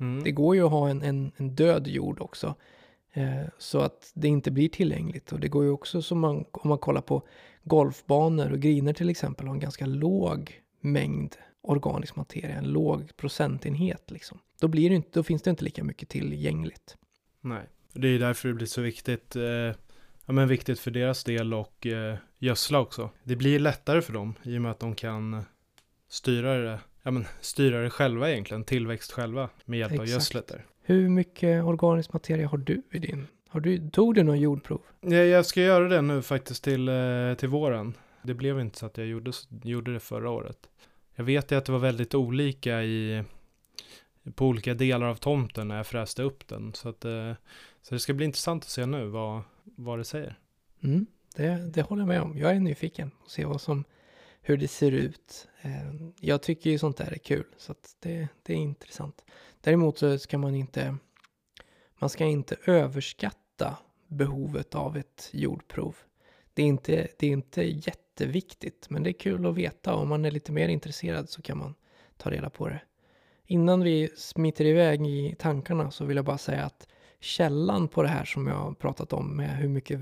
Mm. 0.00 0.24
Det 0.24 0.30
går 0.30 0.56
ju 0.56 0.64
att 0.64 0.70
ha 0.70 0.88
en, 0.88 1.02
en, 1.02 1.32
en 1.36 1.54
död 1.54 1.86
jord 1.86 2.20
också 2.20 2.54
eh, 3.12 3.46
så 3.58 3.80
att 3.80 4.12
det 4.14 4.28
inte 4.28 4.50
blir 4.50 4.68
tillgängligt 4.68 5.32
och 5.32 5.40
det 5.40 5.48
går 5.48 5.64
ju 5.64 5.70
också 5.70 6.02
som 6.02 6.20
man, 6.20 6.44
om 6.52 6.68
man 6.68 6.78
kollar 6.78 7.00
på 7.00 7.22
golfbanor 7.62 8.52
och 8.52 8.60
griner 8.60 8.92
till 8.92 9.10
exempel 9.10 9.46
har 9.46 9.54
en 9.54 9.60
ganska 9.60 9.86
låg 9.86 10.60
mängd 10.80 11.36
organisk 11.66 12.16
materia, 12.16 12.56
en 12.56 12.72
låg 12.72 13.16
procentenhet 13.16 14.10
liksom. 14.10 14.38
Då, 14.60 14.68
blir 14.68 14.90
det 14.90 14.96
inte, 14.96 15.08
då 15.12 15.22
finns 15.22 15.42
det 15.42 15.50
inte 15.50 15.64
lika 15.64 15.84
mycket 15.84 16.08
tillgängligt. 16.08 16.96
Nej, 17.40 17.62
det 17.92 18.08
är 18.08 18.18
därför 18.18 18.48
det 18.48 18.54
blir 18.54 18.66
så 18.66 18.80
viktigt, 18.80 19.36
eh, 19.36 19.42
ja, 19.42 20.32
men 20.32 20.48
viktigt 20.48 20.80
för 20.80 20.90
deras 20.90 21.24
del 21.24 21.54
och 21.54 21.86
eh, 21.86 22.16
gödsla 22.38 22.80
också. 22.80 23.10
Det 23.22 23.36
blir 23.36 23.58
lättare 23.58 24.02
för 24.02 24.12
dem 24.12 24.34
i 24.42 24.58
och 24.58 24.62
med 24.62 24.70
att 24.70 24.80
de 24.80 24.94
kan 24.94 25.44
styra 26.08 26.58
det, 26.58 26.80
ja, 27.02 27.10
men, 27.10 27.24
styra 27.40 27.82
det 27.82 27.90
själva 27.90 28.30
egentligen, 28.30 28.64
tillväxt 28.64 29.12
själva 29.12 29.48
med 29.64 29.78
hjälp 29.78 29.92
Exakt. 29.92 30.08
av 30.08 30.14
gödslet 30.14 30.46
där. 30.48 30.66
Hur 30.82 31.08
mycket 31.08 31.64
organisk 31.64 32.12
materia 32.12 32.48
har 32.48 32.58
du 32.58 32.82
i 32.92 32.98
din? 32.98 33.26
Har 33.48 33.60
du, 33.60 33.90
tog 33.90 34.14
du 34.14 34.22
någon 34.22 34.40
jordprov? 34.40 34.80
Ja, 35.00 35.16
jag 35.16 35.46
ska 35.46 35.62
göra 35.62 35.88
det 35.88 36.02
nu 36.02 36.22
faktiskt 36.22 36.64
till, 36.64 36.88
eh, 36.88 37.34
till 37.38 37.48
våren. 37.48 37.94
Det 38.22 38.34
blev 38.34 38.60
inte 38.60 38.78
så 38.78 38.86
att 38.86 38.98
jag 38.98 39.06
gjorde, 39.06 39.32
gjorde 39.62 39.92
det 39.92 40.00
förra 40.00 40.30
året. 40.30 40.58
Jag 41.18 41.24
vet 41.24 41.52
ju 41.52 41.56
att 41.56 41.64
det 41.64 41.72
var 41.72 41.78
väldigt 41.78 42.14
olika 42.14 42.82
i 42.82 43.24
på 44.34 44.46
olika 44.46 44.74
delar 44.74 45.06
av 45.06 45.14
tomten 45.14 45.68
när 45.68 45.76
jag 45.76 45.86
fräste 45.86 46.22
upp 46.22 46.48
den. 46.48 46.74
Så, 46.74 46.88
att, 46.88 47.04
eh, 47.04 47.32
så 47.82 47.94
det 47.94 48.00
ska 48.00 48.14
bli 48.14 48.26
intressant 48.26 48.64
att 48.64 48.70
se 48.70 48.86
nu 48.86 49.06
vad, 49.06 49.42
vad 49.64 49.98
det 49.98 50.04
säger. 50.04 50.38
Mm, 50.82 51.06
det, 51.36 51.70
det 51.74 51.82
håller 51.82 52.02
jag 52.02 52.08
med 52.08 52.22
om. 52.22 52.38
Jag 52.38 52.56
är 52.56 52.60
nyfiken 52.60 53.10
och 53.24 53.30
se 53.30 53.44
vad 53.44 53.60
som, 53.60 53.84
hur 54.40 54.56
det 54.56 54.68
ser 54.68 54.92
ut. 54.92 55.48
Eh, 55.60 55.94
jag 56.20 56.42
tycker 56.42 56.70
ju 56.70 56.78
sånt 56.78 56.96
där 56.96 57.12
är 57.12 57.18
kul, 57.18 57.46
så 57.56 57.72
att 57.72 57.96
det, 58.00 58.28
det 58.42 58.52
är 58.52 58.56
intressant. 58.56 59.24
Däremot 59.60 59.98
så 59.98 60.18
ska 60.18 60.38
man 60.38 60.54
inte, 60.54 60.96
man 61.98 62.10
ska 62.10 62.24
inte 62.24 62.56
överskatta 62.64 63.76
behovet 64.08 64.74
av 64.74 64.96
ett 64.96 65.28
jordprov. 65.32 65.96
Det 66.54 66.62
är 66.62 66.66
inte, 66.66 67.08
det 67.18 67.26
är 67.26 67.30
inte 67.30 67.62
jätte 67.62 68.05
jätteviktigt, 68.20 68.90
men 68.90 69.02
det 69.02 69.10
är 69.10 69.12
kul 69.12 69.46
att 69.46 69.54
veta. 69.54 69.94
Om 69.94 70.08
man 70.08 70.24
är 70.24 70.30
lite 70.30 70.52
mer 70.52 70.68
intresserad 70.68 71.30
så 71.30 71.42
kan 71.42 71.58
man 71.58 71.74
ta 72.16 72.30
reda 72.30 72.50
på 72.50 72.68
det. 72.68 72.80
Innan 73.46 73.82
vi 73.82 74.10
smiter 74.16 74.64
iväg 74.64 75.06
i 75.06 75.34
tankarna 75.38 75.90
så 75.90 76.04
vill 76.04 76.16
jag 76.16 76.24
bara 76.24 76.38
säga 76.38 76.64
att 76.64 76.88
källan 77.20 77.88
på 77.88 78.02
det 78.02 78.08
här 78.08 78.24
som 78.24 78.46
jag 78.46 78.54
har 78.54 78.72
pratat 78.72 79.12
om 79.12 79.36
med 79.36 79.56
hur 79.56 79.68
mycket 79.68 80.00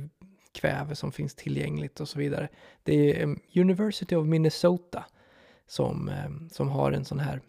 kväve 0.52 0.94
som 0.94 1.12
finns 1.12 1.34
tillgängligt 1.34 2.00
och 2.00 2.08
så 2.08 2.18
vidare. 2.18 2.48
Det 2.82 3.22
är 3.22 3.38
University 3.54 4.14
of 4.14 4.26
Minnesota 4.26 5.04
som, 5.66 6.10
som 6.50 6.68
har 6.68 6.92
en 6.92 7.04
sån 7.04 7.18
här 7.18 7.40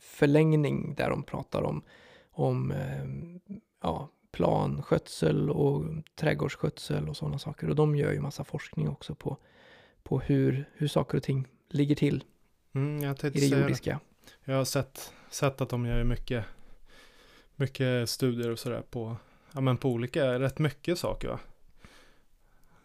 förlängning 0.00 0.94
där 0.94 1.10
de 1.10 1.22
pratar 1.22 1.62
om, 1.62 1.82
om 2.30 2.74
ja, 3.82 4.08
planskötsel 4.32 5.50
och 5.50 5.84
trädgårdsskötsel 6.14 7.08
och 7.08 7.16
sådana 7.16 7.38
saker. 7.38 7.70
Och 7.70 7.76
de 7.76 7.96
gör 7.96 8.12
ju 8.12 8.20
massa 8.20 8.44
forskning 8.44 8.88
också 8.88 9.14
på 9.14 9.36
på 10.08 10.20
hur, 10.20 10.64
hur 10.72 10.88
saker 10.88 11.16
och 11.16 11.22
ting 11.22 11.46
ligger 11.68 11.94
till 11.94 12.24
mm, 12.74 13.14
i 13.22 13.40
det 13.40 13.46
jordiska. 13.46 14.00
Jag 14.44 14.54
har 14.54 14.64
sett, 14.64 15.12
sett 15.30 15.60
att 15.60 15.68
de 15.68 15.86
gör 15.86 16.04
mycket, 16.04 16.44
mycket 17.56 18.10
studier 18.10 18.50
och 18.50 18.58
sådär 18.58 18.82
på, 18.90 19.16
ja, 19.52 19.60
men 19.60 19.76
på 19.76 19.88
olika, 19.88 20.38
rätt 20.38 20.58
mycket 20.58 20.98
saker 20.98 21.28
va? 21.28 21.38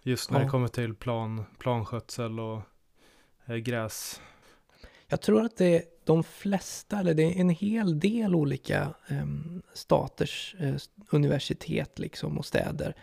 Just 0.02 0.32
när 0.32 0.40
ja. 0.40 0.44
det 0.44 0.50
kommer 0.50 0.68
till 0.68 0.96
plan, 0.96 1.46
planskötsel 1.58 2.40
och 2.40 2.62
eh, 3.46 3.56
gräs. 3.56 4.22
Jag 5.08 5.22
tror 5.22 5.46
att 5.46 5.58
det 5.58 5.76
är 5.76 5.84
de 6.04 6.24
flesta, 6.24 7.00
eller 7.00 7.14
det 7.14 7.24
är 7.24 7.42
en 7.42 7.50
hel 7.50 8.00
del 8.00 8.36
olika 8.36 8.94
eh, 9.08 9.26
staters 9.74 10.56
eh, 10.60 10.76
universitet 11.10 12.00
liksom 12.00 12.38
och 12.38 12.46
städer 12.46 12.96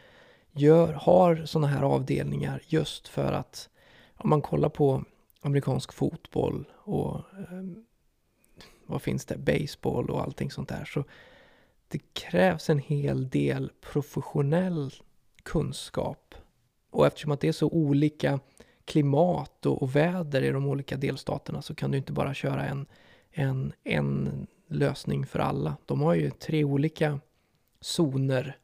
gör, 0.52 0.92
har 0.92 1.42
sådana 1.44 1.66
här 1.66 1.82
avdelningar 1.82 2.62
just 2.66 3.08
för 3.08 3.32
att 3.32 3.70
om 4.20 4.30
man 4.30 4.42
kollar 4.42 4.68
på 4.68 5.04
amerikansk 5.40 5.92
fotboll 5.92 6.64
och 6.76 7.14
eh, 7.16 7.62
vad 8.86 9.02
finns 9.02 9.24
det, 9.24 9.38
baseball 9.38 10.10
och 10.10 10.22
allting 10.22 10.50
sånt 10.50 10.68
där. 10.68 10.84
Så 10.84 11.04
det 11.88 11.98
krävs 12.12 12.70
en 12.70 12.78
hel 12.78 13.28
del 13.28 13.72
professionell 13.80 14.92
kunskap. 15.42 16.34
Och 16.90 17.06
eftersom 17.06 17.30
att 17.30 17.40
det 17.40 17.48
är 17.48 17.52
så 17.52 17.68
olika 17.68 18.40
klimat 18.84 19.66
och, 19.66 19.82
och 19.82 19.96
väder 19.96 20.42
i 20.42 20.50
de 20.50 20.66
olika 20.66 20.96
delstaterna 20.96 21.62
så 21.62 21.74
kan 21.74 21.90
du 21.90 21.98
inte 21.98 22.12
bara 22.12 22.34
köra 22.34 22.66
en, 22.66 22.86
en, 23.30 23.72
en 23.84 24.46
lösning 24.68 25.26
för 25.26 25.38
alla. 25.38 25.76
De 25.86 26.00
har 26.00 26.14
ju 26.14 26.30
tre 26.30 26.64
olika 26.64 27.20
zoner 27.80 28.58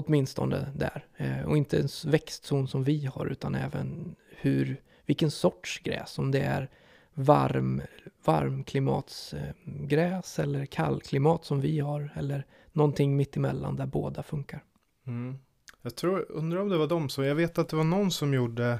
åtminstone 0.00 0.72
där. 0.76 1.04
Eh, 1.16 1.48
och 1.48 1.56
inte 1.56 1.78
en 1.78 1.88
växtzon 2.04 2.68
som 2.68 2.84
vi 2.84 3.06
har 3.06 3.26
utan 3.26 3.54
även 3.54 4.16
hur, 4.30 4.82
vilken 5.06 5.30
sorts 5.30 5.78
gräs. 5.78 6.18
Om 6.18 6.30
det 6.30 6.40
är 6.40 6.70
varm, 7.14 7.82
varmklimatsgräs 8.24 10.38
eller 10.38 10.66
kallklimat 10.66 11.44
som 11.44 11.60
vi 11.60 11.80
har. 11.80 12.12
Eller 12.16 12.46
någonting 12.72 13.16
mittemellan 13.16 13.76
där 13.76 13.86
båda 13.86 14.22
funkar. 14.22 14.64
Mm. 15.06 15.38
Jag 15.82 15.96
tror, 15.96 16.26
undrar 16.30 16.60
om 16.60 16.68
det 16.68 16.78
var 16.78 16.86
de 16.86 17.08
som, 17.08 17.24
jag 17.24 17.34
vet 17.34 17.58
att 17.58 17.68
det 17.68 17.76
var 17.76 17.84
någon 17.84 18.10
som 18.10 18.34
gjorde 18.34 18.78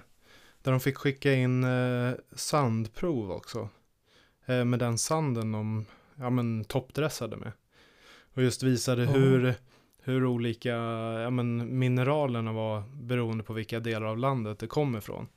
där 0.63 0.71
de 0.71 0.81
fick 0.81 0.97
skicka 0.97 1.35
in 1.35 1.65
eh, 1.65 2.13
sandprov 2.33 3.31
också. 3.31 3.69
Eh, 4.47 4.65
med 4.65 4.79
den 4.79 4.99
sanden 4.99 5.53
de 5.53 5.87
ja, 6.15 6.31
men, 6.31 6.65
toppdressade 6.65 7.37
med. 7.37 7.53
Och 8.35 8.43
just 8.43 8.63
visade 8.63 9.03
mm. 9.03 9.15
hur, 9.15 9.55
hur 10.03 10.25
olika 10.25 10.71
ja, 11.23 11.31
men, 11.31 11.79
mineralerna 11.79 12.53
var 12.53 12.83
beroende 13.03 13.45
på 13.45 13.53
vilka 13.53 13.81
delar 13.81 14.07
av 14.07 14.19
landet 14.19 14.59
det 14.59 14.67
kom 14.67 14.97
ifrån. 14.97 15.29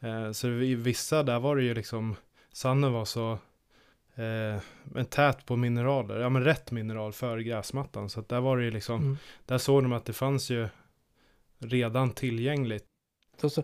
Eh, 0.00 0.32
så 0.32 0.48
i 0.48 0.74
vissa 0.74 1.22
där 1.22 1.40
var 1.40 1.56
det 1.56 1.62
ju 1.62 1.74
liksom, 1.74 2.16
sanden 2.52 2.92
var 2.92 3.04
så 3.04 3.38
eh, 4.14 5.04
tät 5.04 5.46
på 5.46 5.56
mineraler, 5.56 6.20
ja 6.20 6.28
men 6.28 6.44
rätt 6.44 6.70
mineral 6.70 7.12
för 7.12 7.38
gräsmattan. 7.38 8.10
Så 8.10 8.20
att 8.20 8.28
där 8.28 8.40
var 8.40 8.56
det 8.56 8.64
ju 8.64 8.70
liksom, 8.70 9.00
mm. 9.00 9.16
där 9.46 9.58
såg 9.58 9.82
de 9.82 9.92
att 9.92 10.04
det 10.04 10.12
fanns 10.12 10.50
ju 10.50 10.68
redan 11.58 12.10
tillgängligt. 12.10 12.84
Så, 13.40 13.50
så, 13.50 13.62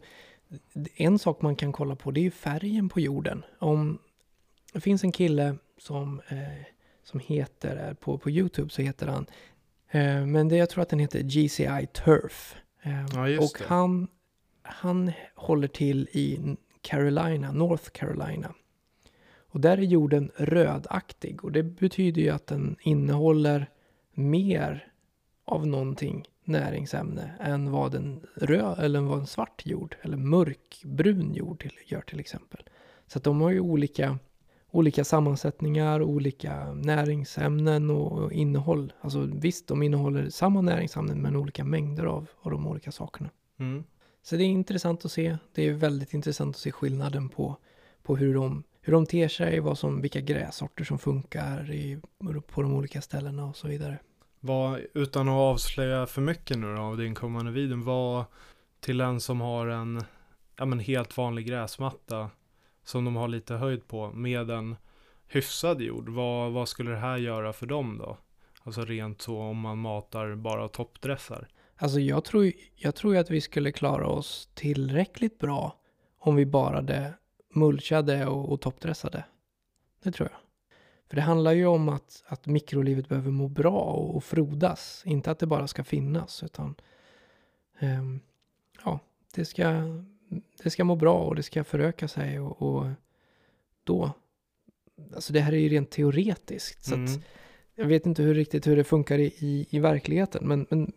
en 0.97 1.19
sak 1.19 1.43
man 1.43 1.57
kan 1.57 1.73
kolla 1.73 1.97
på 1.97 2.11
det 2.11 2.21
är 2.21 2.23
ju 2.23 2.31
färgen 2.31 2.89
på 2.89 3.01
jorden. 3.01 3.45
Om 3.59 3.99
det 4.73 4.81
finns 4.81 5.05
en 5.05 5.13
kille 5.13 5.57
som, 5.79 6.21
eh, 6.29 6.67
som 7.03 7.21
heter, 7.21 7.89
eh, 7.89 7.95
på, 7.95 8.19
på 8.19 8.31
YouTube 8.31 8.71
så 8.71 8.83
heter 8.83 9.07
han, 9.07 9.27
men 10.27 10.49
det, 10.49 10.57
jag 10.57 10.71
tror 10.71 10.83
att 10.83 10.89
den 10.89 10.99
heter 10.99 11.23
GCI 11.23 11.87
Turf. 12.05 12.57
Eh, 12.83 13.07
ja, 13.15 13.45
och 13.45 13.57
det. 13.59 13.65
han 13.65 14.09
han 14.65 15.13
håller 15.35 15.69
till 15.69 16.09
i 16.13 16.57
Carolina, 16.81 17.53
North 17.53 17.91
Carolina. 17.91 18.55
Och 19.37 19.61
där 19.61 19.79
är 19.79 19.83
jorden 19.83 20.31
rödaktig 20.37 21.45
och 21.45 21.53
det 21.53 21.63
betyder 21.63 22.23
ju 22.23 22.31
att 22.31 22.47
den 22.47 22.77
innehåller 22.81 23.71
mer 24.13 24.89
av 25.45 25.67
någonting 25.67 26.29
näringsämne 26.45 27.31
än 27.41 27.71
vad 27.71 27.95
en 27.95 28.27
röd 28.35 28.79
eller 28.79 29.01
vad 29.01 29.19
en 29.19 29.27
svart 29.27 29.67
jord 29.67 29.97
eller 30.03 30.17
mörkbrun 30.17 31.35
jord 31.35 31.61
till, 31.61 31.79
gör 31.87 32.01
till 32.01 32.21
exempel. 32.21 32.63
Så 33.07 33.19
att 33.19 33.25
de 33.25 33.41
har 33.41 33.51
ju 33.51 33.61
olika, 33.61 34.19
olika 34.75 35.05
sammansättningar, 35.05 36.03
olika 36.03 36.73
näringsämnen 36.73 37.91
och 37.91 38.33
innehåll. 38.33 38.93
Alltså 39.01 39.29
visst, 39.33 39.69
de 39.69 39.83
innehåller 39.83 40.31
samma 40.31 40.61
näringsämnen 40.61 41.23
men 41.23 41.37
olika 41.37 41.65
mängder 41.65 42.05
av, 42.05 42.27
av 42.41 42.51
de 42.51 42.67
olika 42.67 42.93
sakerna. 42.93 43.31
Mm. 43.59 43.85
Så 44.23 44.37
det 44.37 44.43
är 44.43 44.47
intressant 44.47 45.05
att 45.05 45.13
se. 45.13 45.37
Det 45.55 45.69
är 45.69 45.73
väldigt 45.73 46.15
intressant 46.15 46.57
att 46.57 46.61
se 46.61 46.73
skillnaden 46.73 47.29
på, 47.29 47.57
på 48.03 48.17
hur, 48.17 48.35
de, 48.35 48.63
hur 48.81 48.93
de 48.93 49.07
ter 49.07 49.29
sig, 49.29 49.61
vad 49.61 49.79
som, 49.79 50.01
vilka 50.01 50.21
grässorter 50.21 50.85
som 50.85 50.99
funkar 50.99 51.73
i, 51.73 52.01
på 52.47 52.63
de 52.63 52.75
olika 52.75 53.03
ställena 53.03 53.45
och 53.45 53.57
så 53.57 53.69
vidare. 53.69 53.99
Vad, 54.41 54.81
utan 54.95 55.29
att 55.29 55.33
avslöja 55.33 56.07
för 56.07 56.21
mycket 56.21 56.59
nu 56.59 56.75
då 56.75 56.83
av 56.83 56.97
din 56.97 57.15
kommande 57.15 57.53
video, 57.53 57.83
vad 57.83 58.25
till 58.81 59.01
en 59.01 59.21
som 59.21 59.41
har 59.41 59.67
en 59.67 60.03
ja, 60.57 60.65
men 60.65 60.79
helt 60.79 61.17
vanlig 61.17 61.47
gräsmatta 61.47 62.31
som 62.85 63.05
de 63.05 63.17
har 63.17 63.29
lite 63.29 63.55
höjd 63.55 63.89
på 63.89 64.13
med 64.13 64.51
en 64.51 64.77
hyfsad 65.27 65.83
jord, 65.83 66.09
vad, 66.09 66.53
vad 66.53 66.69
skulle 66.69 66.91
det 66.91 66.97
här 66.97 67.17
göra 67.17 67.53
för 67.53 67.67
dem 67.67 67.99
då? 67.99 68.19
Alltså 68.63 68.85
rent 68.85 69.23
så 69.23 69.41
om 69.41 69.59
man 69.59 69.79
matar 69.79 70.35
bara 70.35 70.69
toppdressar. 70.69 71.49
Alltså 71.77 72.01
jag 72.01 72.25
tror, 72.25 72.53
jag 72.75 72.95
tror 72.95 73.17
att 73.17 73.31
vi 73.31 73.41
skulle 73.41 73.73
klara 73.73 74.07
oss 74.07 74.51
tillräckligt 74.55 75.39
bra 75.39 75.77
om 76.19 76.37
vi 76.37 76.47
bara 76.47 76.83
det 76.83 77.15
mulchade 77.55 78.27
och, 78.27 78.53
och 78.53 78.61
toppdressade. 78.61 79.25
Det 80.03 80.13
tror 80.13 80.29
jag. 80.33 80.39
För 81.09 81.17
det 81.17 81.23
handlar 81.23 81.53
ju 81.53 81.67
om 81.67 81.89
att, 81.89 82.23
att 82.27 82.47
mikrolivet 82.47 83.09
behöver 83.09 83.31
må 83.31 83.49
bra 83.49 83.81
och, 83.81 84.17
och 84.17 84.25
frodas. 84.25 85.03
Inte 85.07 85.31
att 85.31 85.39
det 85.39 85.47
bara 85.47 85.67
ska 85.67 85.85
finnas, 85.85 86.43
utan 86.43 86.75
um, 87.81 88.21
ja, 88.85 89.01
det 89.35 89.45
ska, 89.45 89.83
det 90.63 90.71
ska 90.71 90.85
må 90.85 90.97
bra 90.97 91.25
och 91.25 91.35
det 91.35 91.43
ska 91.43 91.65
föröka 91.65 92.09
sig 92.09 92.41
och, 92.41 92.63
och 92.63 92.87
då, 93.85 94.11
alltså 95.15 95.33
det 95.33 95.41
här 95.41 95.53
är 95.53 95.59
ju 95.59 95.69
rent 95.69 95.91
teoretiskt. 95.91 96.85
Så 96.85 96.95
mm. 96.95 97.05
att 97.05 97.21
jag 97.75 97.87
vet 97.87 98.07
inte 98.07 98.23
hur 98.23 98.35
riktigt 98.35 98.67
hur 98.67 98.77
det 98.77 98.85
funkar 98.85 99.19
i, 99.19 99.25
i, 99.39 99.67
i, 99.71 99.79
verkligheten, 99.79 100.49
men, 100.49 100.67
men 100.71 100.93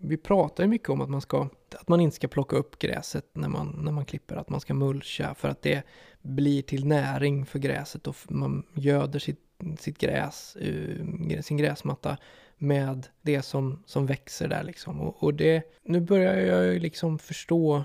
vi 0.00 0.16
pratar 0.16 0.64
ju 0.64 0.70
mycket 0.70 0.88
om 0.88 1.00
att 1.00 1.10
man, 1.10 1.20
ska, 1.20 1.48
att 1.80 1.88
man 1.88 2.00
inte 2.00 2.16
ska 2.16 2.28
plocka 2.28 2.56
upp 2.56 2.78
gräset 2.78 3.26
när 3.32 3.48
man, 3.48 3.80
när 3.82 3.92
man 3.92 4.04
klipper, 4.04 4.36
att 4.36 4.48
man 4.48 4.60
ska 4.60 4.74
mulcha 4.74 5.34
för 5.34 5.48
att 5.48 5.62
det 5.62 5.82
blir 6.22 6.62
till 6.62 6.86
näring 6.86 7.46
för 7.46 7.58
gräset 7.58 8.06
och 8.06 8.16
man 8.28 8.66
göder 8.74 9.18
sitt, 9.18 9.40
sitt 9.78 9.98
gräs, 9.98 10.56
uh, 10.66 11.40
sin 11.40 11.56
gräsmatta 11.56 12.16
med 12.58 13.06
det 13.22 13.42
som, 13.42 13.82
som 13.86 14.06
växer 14.06 14.48
där 14.48 14.62
liksom. 14.62 15.00
Och, 15.00 15.22
och 15.22 15.34
det, 15.34 15.62
nu 15.82 16.00
börjar 16.00 16.36
jag 16.36 16.66
ju 16.66 16.78
liksom 16.78 17.18
förstå 17.18 17.84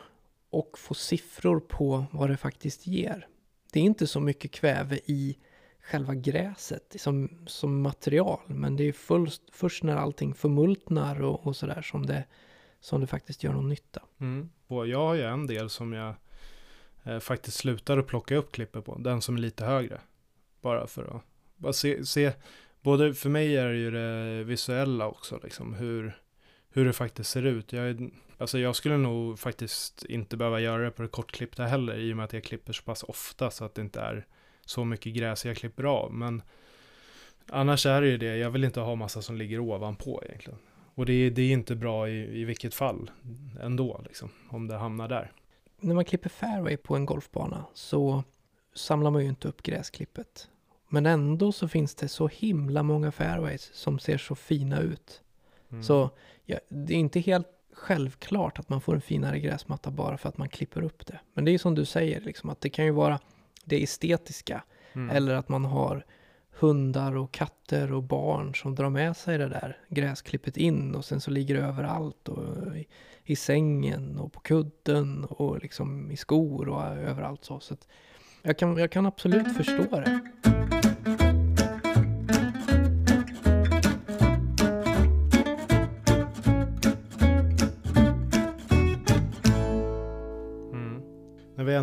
och 0.55 0.79
få 0.79 0.93
siffror 0.93 1.59
på 1.59 2.05
vad 2.12 2.29
det 2.29 2.38
faktiskt 2.38 2.88
ger. 2.88 3.27
Det 3.74 3.79
är 3.79 3.83
inte 3.83 4.07
så 4.07 4.19
mycket 4.19 4.51
kväve 4.51 5.00
i 5.05 5.38
själva 5.81 6.15
gräset 6.15 6.95
som, 7.00 7.29
som 7.47 7.81
material. 7.81 8.39
Men 8.47 8.75
det 8.75 8.83
är 8.83 8.91
först, 8.91 9.41
först 9.51 9.83
när 9.83 9.95
allting 9.95 10.33
förmultnar 10.33 11.21
och, 11.21 11.47
och 11.47 11.55
sådär 11.55 11.81
som 11.81 12.05
det, 12.05 12.24
som 12.79 13.01
det 13.01 13.07
faktiskt 13.07 13.43
gör 13.43 13.53
någon 13.53 13.69
nytta. 13.69 14.01
Mm. 14.19 14.50
Och 14.67 14.88
jag 14.88 15.00
har 15.00 15.15
ju 15.15 15.24
en 15.24 15.47
del 15.47 15.69
som 15.69 15.93
jag 15.93 16.15
eh, 17.03 17.19
faktiskt 17.19 17.57
slutar 17.57 17.97
att 17.97 18.07
plocka 18.07 18.35
upp 18.35 18.51
klipper 18.51 18.81
på. 18.81 18.97
Den 18.97 19.21
som 19.21 19.35
är 19.35 19.39
lite 19.39 19.65
högre. 19.65 20.01
Bara 20.62 20.88
för 20.88 21.15
att 21.15 21.24
bara 21.55 21.74
se, 21.74 22.05
se 22.05 22.31
både 22.81 23.13
för 23.13 23.29
mig 23.29 23.57
är 23.57 23.67
det 23.67 23.77
ju 23.77 23.91
det 23.91 24.43
visuella 24.43 25.07
också, 25.07 25.39
liksom 25.43 25.74
hur, 25.74 26.17
hur 26.75 26.86
det 26.86 26.94
faktiskt 26.94 27.29
ser 27.29 27.44
ut. 27.44 27.74
Jag, 27.74 28.12
alltså 28.38 28.60
jag 28.60 28.75
skulle 28.75 28.98
nog 28.98 29.39
faktiskt 29.39 30.05
inte 30.05 30.38
behöva 30.38 30.60
göra 30.60 30.84
det 30.84 30.91
på 30.91 31.01
det 31.01 31.08
kortklippta 31.08 31.65
heller, 31.65 31.98
i 31.98 32.13
och 32.13 32.17
med 32.17 32.24
att 32.24 32.34
jag 32.34 32.44
klipper 32.44 32.74
så 32.74 32.84
pass 32.84 33.03
ofta 33.03 33.51
så 33.51 33.65
att 33.65 33.75
det 33.75 33.82
inte 33.82 34.01
är 34.01 34.25
så 34.65 34.86
mycket 34.86 35.13
gräs 35.13 35.46
jag 35.46 35.58
klipper 35.58 35.84
av. 35.84 36.13
Men 36.13 36.41
annars 37.50 37.86
är 37.86 38.01
det 38.01 38.08
ju 38.08 38.17
det, 38.17 38.38
jag 38.38 38.50
vill 38.50 38.63
inte 38.63 38.79
ha 38.79 38.96
massa 38.96 39.22
som 39.22 39.38
ligger 39.38 39.60
ovanpå 39.60 40.24
egentligen. 40.25 40.60
Och 40.96 41.05
det 41.05 41.13
är, 41.13 41.32
det 41.32 41.41
är 41.41 41.51
inte 41.51 41.75
bra 41.75 42.10
i, 42.10 42.41
i 42.41 42.46
vilket 42.46 42.74
fall 42.74 43.12
ändå, 43.62 44.01
liksom, 44.05 44.29
om 44.50 44.67
det 44.67 44.75
hamnar 44.75 45.08
där. 45.08 45.32
När 45.79 45.96
man 45.96 46.05
klipper 46.05 46.29
fairway 46.29 46.77
på 46.77 46.96
en 46.96 47.05
golfbana 47.05 47.65
så 47.74 48.24
samlar 48.74 49.12
man 49.12 49.22
ju 49.22 49.29
inte 49.29 49.48
upp 49.48 49.63
gräsklippet. 49.63 50.50
Men 50.89 51.05
ändå 51.05 51.51
så 51.51 51.67
finns 51.67 51.96
det 51.96 52.08
så 52.08 52.27
himla 52.27 52.84
många 52.84 53.12
fairways 53.12 53.74
som 53.74 54.00
ser 54.00 54.17
så 54.17 54.36
fina 54.36 54.79
ut. 54.79 55.22
Mm. 55.70 55.84
Så 55.84 56.10
ja, 56.45 56.59
det 56.69 56.93
är 56.93 56.97
inte 56.97 57.19
helt 57.19 57.47
självklart 57.73 58.59
att 58.59 58.69
man 58.69 58.81
får 58.81 58.95
en 58.95 59.01
finare 59.01 59.39
gräsmatta 59.39 59.91
bara 59.91 60.17
för 60.17 60.29
att 60.29 60.37
man 60.37 60.49
klipper 60.49 60.81
upp 60.81 61.05
det. 61.05 61.19
Men 61.33 61.45
det 61.45 61.51
är 61.51 61.57
som 61.57 61.75
du 61.75 61.85
säger, 61.85 62.21
liksom, 62.21 62.49
att 62.49 62.61
det 62.61 62.69
kan 62.69 62.85
ju 62.85 62.91
vara 62.91 63.19
det 63.65 63.83
estetiska. 63.83 64.63
Mm. 64.93 65.15
Eller 65.15 65.33
att 65.33 65.49
man 65.49 65.65
har 65.65 66.05
hundar 66.59 67.17
och 67.17 67.31
katter 67.31 67.93
och 67.93 68.03
barn 68.03 68.55
som 68.55 68.75
drar 68.75 68.89
med 68.89 69.17
sig 69.17 69.37
det 69.37 69.49
där 69.49 69.77
gräsklippet 69.89 70.57
in 70.57 70.95
och 70.95 71.05
sen 71.05 71.21
så 71.21 71.31
ligger 71.31 71.55
det 71.55 71.61
överallt 71.61 72.29
och 72.29 72.75
i, 72.75 72.87
i 73.23 73.35
sängen 73.35 74.19
och 74.19 74.33
på 74.33 74.39
kudden 74.39 75.25
och 75.25 75.59
liksom 75.61 76.11
i 76.11 76.17
skor 76.17 76.69
och 76.69 76.83
överallt 76.83 77.45
så. 77.45 77.59
så 77.59 77.75
jag, 78.41 78.57
kan, 78.57 78.77
jag 78.77 78.91
kan 78.91 79.05
absolut 79.05 79.57
förstå 79.57 79.99
det. 79.99 80.19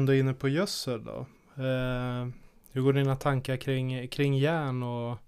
Ändå 0.03 0.15
är 0.15 0.21
inne 0.21 0.35
på 0.35 0.49
gödsel 0.49 1.05
då. 1.05 1.27
Eh, 1.63 2.29
hur 2.73 2.83
går 2.83 2.93
dina 2.93 3.17
tankar 3.17 3.57
kring, 3.57 4.09
kring 4.09 4.39
järn 4.39 4.83
och 4.83 5.19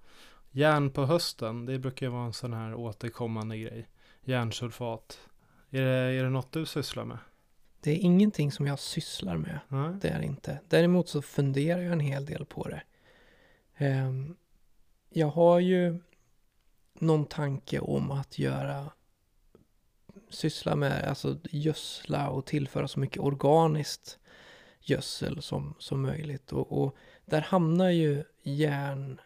järn 0.50 0.90
på 0.90 1.06
hösten? 1.06 1.66
Det 1.66 1.78
brukar 1.78 2.06
ju 2.06 2.12
vara 2.12 2.26
en 2.26 2.32
sån 2.32 2.52
här 2.52 2.74
återkommande 2.74 3.58
grej. 3.58 3.88
Järnsulfat. 4.24 5.20
Är 5.70 5.80
det, 5.80 5.88
är 5.88 6.22
det 6.22 6.30
något 6.30 6.52
du 6.52 6.66
sysslar 6.66 7.04
med? 7.04 7.18
Det 7.80 7.90
är 7.90 7.96
ingenting 7.96 8.52
som 8.52 8.66
jag 8.66 8.78
sysslar 8.78 9.36
med. 9.36 9.58
Mm. 9.70 9.98
Det 9.98 10.08
är 10.08 10.18
det 10.18 10.26
inte. 10.26 10.60
Däremot 10.68 11.08
så 11.08 11.22
funderar 11.22 11.80
jag 11.80 11.92
en 11.92 12.00
hel 12.00 12.26
del 12.26 12.44
på 12.44 12.68
det. 12.68 12.82
Um, 13.86 14.36
jag 15.10 15.28
har 15.28 15.60
ju 15.60 15.98
någon 16.94 17.24
tanke 17.24 17.80
om 17.80 18.10
att 18.10 18.38
göra 18.38 18.90
syssla 20.30 20.76
med, 20.76 21.04
alltså 21.08 21.38
gödsla 21.50 22.28
och 22.28 22.46
tillföra 22.46 22.88
så 22.88 23.00
mycket 23.00 23.22
organiskt 23.22 24.18
gödsel 24.84 25.42
som, 25.42 25.74
som 25.78 26.02
möjligt. 26.02 26.52
Och, 26.52 26.82
och 26.82 26.96
där 27.24 27.40
hamnar 27.40 27.90
ju 27.90 28.24
järn 28.42 29.20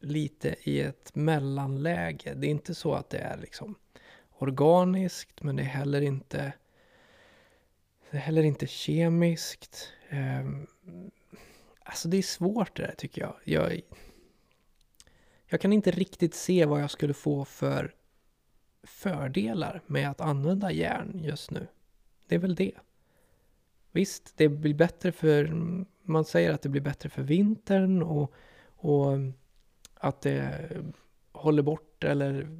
lite 0.00 0.56
i 0.62 0.80
ett 0.80 1.14
mellanläge. 1.14 2.34
Det 2.34 2.46
är 2.46 2.50
inte 2.50 2.74
så 2.74 2.94
att 2.94 3.10
det 3.10 3.18
är 3.18 3.36
liksom 3.36 3.74
organiskt, 4.38 5.42
men 5.42 5.56
det 5.56 5.62
är 5.62 5.66
heller 5.66 6.00
inte 6.00 6.52
det 8.10 8.16
är 8.16 8.20
heller 8.20 8.42
inte 8.42 8.66
kemiskt. 8.66 9.92
Um, 10.10 10.66
alltså 11.82 12.08
det 12.08 12.16
är 12.16 12.22
svårt 12.22 12.76
det 12.76 12.82
där 12.82 12.94
tycker 12.98 13.20
jag. 13.20 13.34
jag. 13.44 13.80
Jag 15.46 15.60
kan 15.60 15.72
inte 15.72 15.90
riktigt 15.90 16.34
se 16.34 16.64
vad 16.64 16.82
jag 16.82 16.90
skulle 16.90 17.14
få 17.14 17.44
för 17.44 17.94
fördelar 18.82 19.82
med 19.86 20.10
att 20.10 20.20
använda 20.20 20.72
järn 20.72 21.20
just 21.24 21.50
nu. 21.50 21.66
Det 22.26 22.34
är 22.34 22.38
väl 22.38 22.54
det. 22.54 22.72
Visst, 23.92 24.32
det 24.36 24.48
blir 24.48 24.74
bättre 24.74 25.12
för, 25.12 25.52
man 26.02 26.24
säger 26.24 26.52
att 26.52 26.62
det 26.62 26.68
blir 26.68 26.80
bättre 26.80 27.08
för 27.08 27.22
vintern 27.22 28.02
och, 28.02 28.32
och 28.76 29.12
mm, 29.12 29.34
att 29.94 30.20
det 30.20 30.70
håller 31.32 31.62
bort 31.62 32.04
eller 32.04 32.58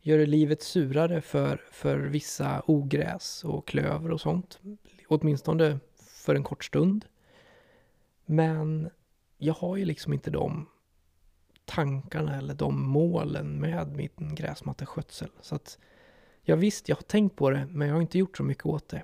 gör 0.00 0.26
livet 0.26 0.62
surare 0.62 1.20
för, 1.20 1.60
för 1.70 1.98
vissa 1.98 2.62
ogräs 2.66 3.44
och 3.44 3.68
klöver 3.68 4.10
och 4.10 4.20
sånt. 4.20 4.60
Åtminstone 5.08 5.78
för 5.96 6.34
en 6.34 6.44
kort 6.44 6.64
stund. 6.64 7.04
Men 8.26 8.90
jag 9.38 9.54
har 9.54 9.76
ju 9.76 9.84
liksom 9.84 10.12
inte 10.12 10.30
de 10.30 10.66
tankarna 11.64 12.36
eller 12.36 12.54
de 12.54 12.82
målen 12.82 13.60
med 13.60 13.96
min 13.96 14.34
gräsmatteskötsel. 14.34 15.30
Så 15.40 15.54
att, 15.54 15.78
ja 16.42 16.56
visst, 16.56 16.88
jag 16.88 16.96
har 16.96 17.02
tänkt 17.02 17.36
på 17.36 17.50
det, 17.50 17.66
men 17.70 17.88
jag 17.88 17.94
har 17.94 18.02
inte 18.02 18.18
gjort 18.18 18.36
så 18.36 18.42
mycket 18.42 18.66
åt 18.66 18.88
det. 18.88 19.02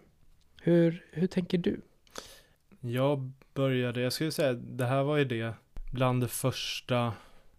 Hur, 0.67 1.05
hur 1.11 1.27
tänker 1.27 1.59
du? 1.59 1.81
Jag 2.81 3.33
började, 3.55 4.01
jag 4.01 4.13
skulle 4.13 4.33
säga, 4.33 4.53
det 4.53 4.87
här 4.87 5.03
var 5.03 5.17
ju 5.17 5.25
det 5.25 5.55
bland 5.93 6.21
det 6.21 6.29
första 6.29 7.13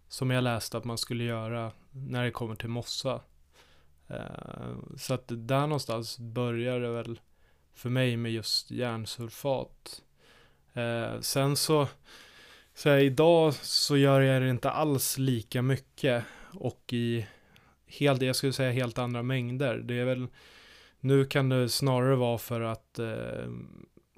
som 0.08 0.30
jag 0.30 0.44
läste 0.44 0.78
att 0.78 0.84
man 0.84 0.98
skulle 0.98 1.24
göra 1.24 1.72
när 1.90 2.24
det 2.24 2.30
kommer 2.30 2.54
till 2.54 2.68
mossa. 2.68 3.20
Eh, 4.08 4.76
så 4.96 5.14
att 5.14 5.24
där 5.28 5.60
någonstans 5.60 6.18
började 6.18 6.80
det 6.80 6.92
väl 6.92 7.20
för 7.74 7.90
mig 7.90 8.16
med 8.16 8.32
just 8.32 8.70
järnsulfat. 8.70 10.02
Eh, 10.72 11.20
sen 11.20 11.56
så, 11.56 11.88
så 12.74 12.88
här, 12.90 12.98
idag 12.98 13.54
så 13.54 13.96
gör 13.96 14.20
jag 14.20 14.42
det 14.42 14.50
inte 14.50 14.70
alls 14.70 15.18
lika 15.18 15.62
mycket 15.62 16.24
och 16.52 16.92
i, 16.92 17.26
helt, 17.86 18.22
jag 18.22 18.36
skulle 18.36 18.52
säga 18.52 18.72
helt 18.72 18.98
andra 18.98 19.22
mängder. 19.22 19.76
Det 19.76 19.94
är 19.94 20.04
väl, 20.04 20.26
nu 21.00 21.24
kan 21.24 21.48
det 21.48 21.68
snarare 21.68 22.16
vara 22.16 22.38
för 22.38 22.60
att 22.60 22.98
eh, 22.98 23.48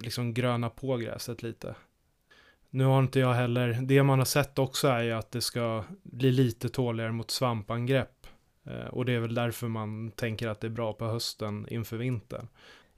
liksom 0.02 0.34
gröna 0.34 0.70
på 0.70 0.96
gräset 0.96 1.42
lite. 1.42 1.74
Nu 2.70 2.84
har 2.84 2.98
inte 2.98 3.20
jag 3.20 3.34
heller, 3.34 3.78
det 3.82 4.02
man 4.02 4.18
har 4.18 4.26
sett 4.26 4.58
också 4.58 4.88
är 4.88 5.02
ju 5.02 5.12
att 5.12 5.30
det 5.30 5.40
ska 5.40 5.84
bli 6.02 6.32
lite 6.32 6.68
tåligare 6.68 7.12
mot 7.12 7.30
svampangrepp. 7.30 8.26
Eh, 8.64 8.86
och 8.86 9.04
det 9.04 9.12
är 9.12 9.20
väl 9.20 9.34
därför 9.34 9.68
man 9.68 10.10
tänker 10.10 10.48
att 10.48 10.60
det 10.60 10.66
är 10.66 10.70
bra 10.70 10.92
på 10.92 11.04
hösten 11.04 11.66
inför 11.70 11.96
vintern. 11.96 12.48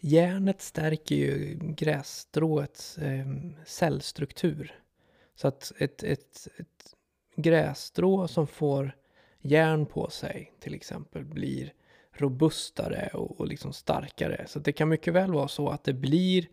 Järnet 0.01 0.61
stärker 0.61 1.15
ju 1.15 1.59
grässtråets 1.61 2.99
eh, 2.99 3.27
cellstruktur. 3.67 4.75
Så 5.35 5.49
att 5.49 5.73
ett, 5.79 6.03
ett, 6.03 6.49
ett 6.57 6.95
grässtrå 7.37 8.29
som 8.29 8.47
får 8.47 8.97
järn 9.41 9.87
på 9.87 10.11
sig 10.11 10.53
till 10.61 10.75
exempel 10.75 11.25
blir 11.25 11.73
robustare 12.23 13.11
och, 13.13 13.41
och 13.41 13.47
liksom 13.47 13.73
starkare. 13.73 14.45
Så 14.47 14.59
det 14.59 14.73
kan 14.73 14.89
mycket 14.89 15.15
väl 15.15 15.33
vara 15.33 15.49
så 15.49 15.69
att 15.69 15.85
det 15.85 15.93
blir, 15.93 16.49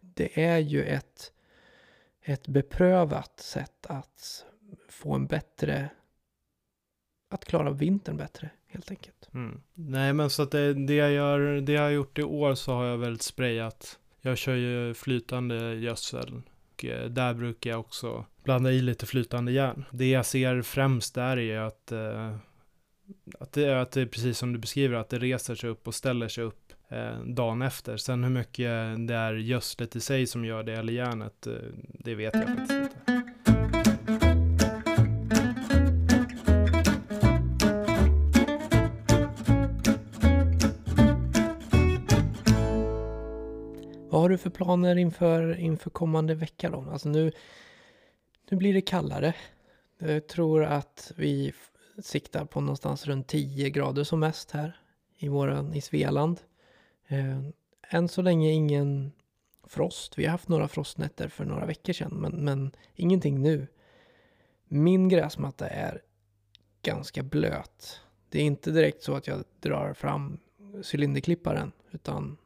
det 0.00 0.44
är 0.44 0.58
ju 0.58 0.84
ett, 0.84 1.32
ett 2.22 2.48
beprövat 2.48 3.40
sätt 3.40 3.86
att 3.86 4.44
få 4.88 5.14
en 5.14 5.26
bättre, 5.26 5.88
att 7.30 7.44
klara 7.44 7.70
vintern 7.70 8.16
bättre 8.16 8.50
helt 8.66 8.90
enkelt. 8.90 9.28
Mm. 9.34 9.60
Nej 9.74 10.12
men 10.12 10.30
så 10.30 10.42
att 10.42 10.50
det, 10.50 10.74
det, 10.74 10.94
jag 10.94 11.12
gör, 11.12 11.40
det 11.60 11.72
jag 11.72 11.82
har 11.82 11.90
gjort 11.90 12.18
i 12.18 12.22
år 12.22 12.54
så 12.54 12.72
har 12.72 12.84
jag 12.84 12.98
väl 12.98 13.20
sprayat. 13.20 13.98
Jag 14.20 14.38
kör 14.38 14.54
ju 14.54 14.94
flytande 14.94 15.74
gödsel. 15.74 16.42
Och 16.78 16.84
eh, 16.84 17.08
där 17.08 17.34
brukar 17.34 17.70
jag 17.70 17.80
också 17.80 18.24
blanda 18.44 18.72
i 18.72 18.80
lite 18.80 19.06
flytande 19.06 19.52
järn. 19.52 19.84
Det 19.90 20.10
jag 20.10 20.26
ser 20.26 20.62
främst 20.62 21.14
där 21.14 21.38
är 21.38 21.60
att, 21.60 21.92
eh, 21.92 22.36
att, 23.40 23.52
det, 23.52 23.80
att 23.80 23.90
det 23.90 24.00
är 24.00 24.06
precis 24.06 24.38
som 24.38 24.52
du 24.52 24.58
beskriver, 24.58 24.96
att 24.96 25.08
det 25.08 25.18
reser 25.18 25.54
sig 25.54 25.70
upp 25.70 25.88
och 25.88 25.94
ställer 25.94 26.28
sig 26.28 26.44
upp 26.44 26.72
eh, 26.88 27.20
dagen 27.20 27.62
efter. 27.62 27.96
Sen 27.96 28.24
hur 28.24 28.30
mycket 28.30 28.68
det 29.08 29.14
är 29.14 29.34
gödslet 29.34 29.96
i 29.96 30.00
sig 30.00 30.26
som 30.26 30.44
gör 30.44 30.62
det 30.62 30.72
eller 30.72 30.92
järnet, 30.92 31.46
eh, 31.46 31.52
det 31.82 32.14
vet 32.14 32.34
jag 32.34 32.46
faktiskt 32.46 32.72
inte. 32.72 33.18
Vad 44.10 44.20
har 44.20 44.28
du 44.28 44.38
för 44.38 44.50
planer 44.50 44.96
inför, 44.96 45.58
inför 45.58 45.90
kommande 45.90 46.34
vecka 46.34 46.70
då? 46.70 46.86
Alltså 46.92 47.08
nu, 47.08 47.32
nu 48.50 48.56
blir 48.56 48.74
det 48.74 48.80
kallare. 48.80 49.34
Jag 49.98 50.26
tror 50.26 50.64
att 50.64 51.12
vi 51.16 51.52
siktar 52.02 52.44
på 52.44 52.60
någonstans 52.60 53.06
runt 53.06 53.26
10 53.26 53.70
grader 53.70 54.04
som 54.04 54.20
mest 54.20 54.50
här 54.50 54.80
i, 55.18 55.28
våran, 55.28 55.74
i 55.74 55.80
Svealand. 55.80 56.40
Eh, 57.06 57.38
än 57.90 58.08
så 58.08 58.22
länge 58.22 58.50
ingen 58.50 59.12
frost. 59.64 60.18
Vi 60.18 60.24
har 60.24 60.30
haft 60.30 60.48
några 60.48 60.68
frostnätter 60.68 61.28
för 61.28 61.44
några 61.44 61.66
veckor 61.66 61.92
sedan, 61.92 62.14
men, 62.14 62.44
men 62.44 62.72
ingenting 62.94 63.42
nu. 63.42 63.66
Min 64.68 65.08
gräsmatta 65.08 65.68
är 65.68 66.02
ganska 66.82 67.22
blöt. 67.22 68.00
Det 68.28 68.38
är 68.38 68.44
inte 68.44 68.70
direkt 68.70 69.02
så 69.02 69.14
att 69.14 69.26
jag 69.26 69.44
drar 69.60 69.94
fram 69.94 70.38
cylinderklipparen, 70.92 71.72
utan 71.90 72.36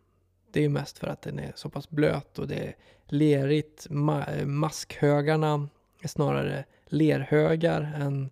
det 0.53 0.65
är 0.65 0.69
mest 0.69 0.99
för 0.99 1.07
att 1.07 1.23
den 1.23 1.39
är 1.39 1.53
så 1.57 1.71
pass 1.71 1.91
blöt 1.91 2.39
och 2.39 2.49
det 2.49 2.67
är 2.67 2.77
lerigt. 3.07 3.87
Ma 3.91 4.27
maskhögarna 4.45 5.69
är 6.03 6.09
snarare 6.09 6.65
lerhögar 6.87 7.83
än, 8.01 8.31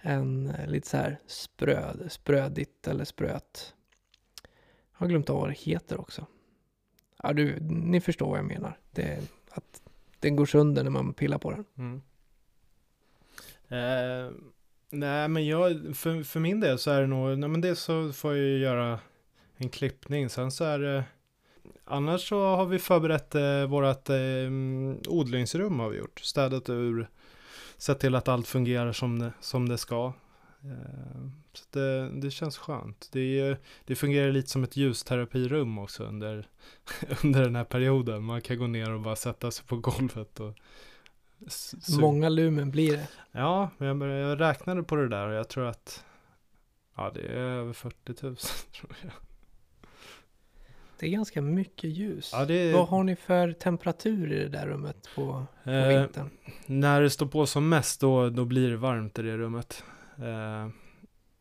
en 0.00 0.50
eh, 0.50 0.66
lite 0.66 0.88
så 0.88 0.96
här 0.96 1.18
spröd, 1.26 2.06
sprödigt 2.08 2.88
eller 2.88 3.04
spröt. 3.04 3.74
Jag 4.92 4.98
har 4.98 5.06
glömt 5.06 5.30
av 5.30 5.40
vad 5.40 5.48
det 5.48 5.58
heter 5.58 6.00
också. 6.00 6.26
Ja, 7.22 7.32
du, 7.32 7.60
ni 7.60 8.00
förstår 8.00 8.28
vad 8.28 8.38
jag 8.38 8.46
menar. 8.46 8.78
Det, 8.90 9.20
att 9.50 9.82
den 10.20 10.36
går 10.36 10.46
sönder 10.46 10.82
när 10.82 10.90
man 10.90 11.14
pillar 11.14 11.38
på 11.38 11.50
den. 11.50 11.64
Mm. 11.78 12.02
Eh, 13.68 14.32
nej, 14.90 15.28
men 15.28 15.46
jag, 15.46 15.96
för, 15.96 16.22
för 16.22 16.40
min 16.40 16.60
del 16.60 16.78
så 16.78 16.90
är 16.90 17.00
det 17.00 17.06
nog, 17.06 17.38
nej 17.38 17.48
men 17.48 17.60
det 17.60 17.76
så 17.76 18.12
får 18.12 18.36
jag 18.36 18.46
ju 18.46 18.58
göra 18.58 19.00
en 19.56 19.68
klippning. 19.68 20.28
Sen 20.28 20.52
så 20.52 20.64
är 20.64 20.78
det 20.78 21.04
Annars 21.90 22.28
så 22.28 22.56
har 22.56 22.66
vi 22.66 22.78
förberett 22.78 23.34
eh, 23.34 23.64
vårt 23.66 24.08
eh, 24.08 24.16
mm, 24.16 24.98
odlingsrum 25.08 25.78
har 25.78 25.88
vi 25.88 25.98
gjort. 25.98 26.20
Städat 26.20 26.68
ur, 26.68 27.08
sett 27.78 28.00
till 28.00 28.14
att 28.14 28.28
allt 28.28 28.46
fungerar 28.46 28.92
som 28.92 29.18
det, 29.18 29.32
som 29.40 29.68
det 29.68 29.78
ska. 29.78 30.12
Eh, 30.64 31.28
så 31.52 31.64
det, 31.70 32.10
det 32.20 32.30
känns 32.30 32.58
skönt. 32.58 33.08
Det, 33.12 33.56
det 33.84 33.94
fungerar 33.94 34.32
lite 34.32 34.48
som 34.48 34.64
ett 34.64 34.76
ljusterapirum 34.76 35.78
också 35.78 36.04
under, 36.04 36.48
under 37.24 37.42
den 37.42 37.56
här 37.56 37.64
perioden. 37.64 38.22
Man 38.22 38.40
kan 38.40 38.58
gå 38.58 38.66
ner 38.66 38.92
och 38.92 39.00
bara 39.00 39.16
sätta 39.16 39.50
sig 39.50 39.66
på 39.66 39.76
golvet 39.76 40.40
och 40.40 40.54
Många 42.00 42.28
lumen 42.28 42.70
blir 42.70 42.96
det. 42.96 43.08
Ja, 43.32 43.70
jag, 43.78 44.02
jag 44.02 44.40
räknade 44.40 44.82
på 44.82 44.96
det 44.96 45.08
där 45.08 45.28
och 45.28 45.34
jag 45.34 45.48
tror 45.48 45.66
att 45.66 46.04
ja, 46.96 47.10
det 47.14 47.20
är 47.20 47.36
över 47.36 47.72
40 47.72 47.96
000 48.22 48.36
tror 48.72 48.96
jag. 49.02 49.12
Det 50.98 51.06
är 51.06 51.10
ganska 51.10 51.42
mycket 51.42 51.90
ljus. 51.90 52.30
Ja, 52.32 52.52
är... 52.52 52.72
Vad 52.72 52.88
har 52.88 53.04
ni 53.04 53.16
för 53.16 53.52
temperatur 53.52 54.32
i 54.32 54.38
det 54.38 54.48
där 54.48 54.66
rummet 54.66 55.08
på, 55.14 55.46
på 55.64 55.70
eh, 55.70 55.88
vintern? 55.88 56.30
När 56.66 57.02
det 57.02 57.10
står 57.10 57.26
på 57.26 57.46
som 57.46 57.68
mest 57.68 58.00
då, 58.00 58.30
då 58.30 58.44
blir 58.44 58.70
det 58.70 58.76
varmt 58.76 59.18
i 59.18 59.22
det 59.22 59.36
rummet. 59.36 59.84
Eh, 60.18 60.68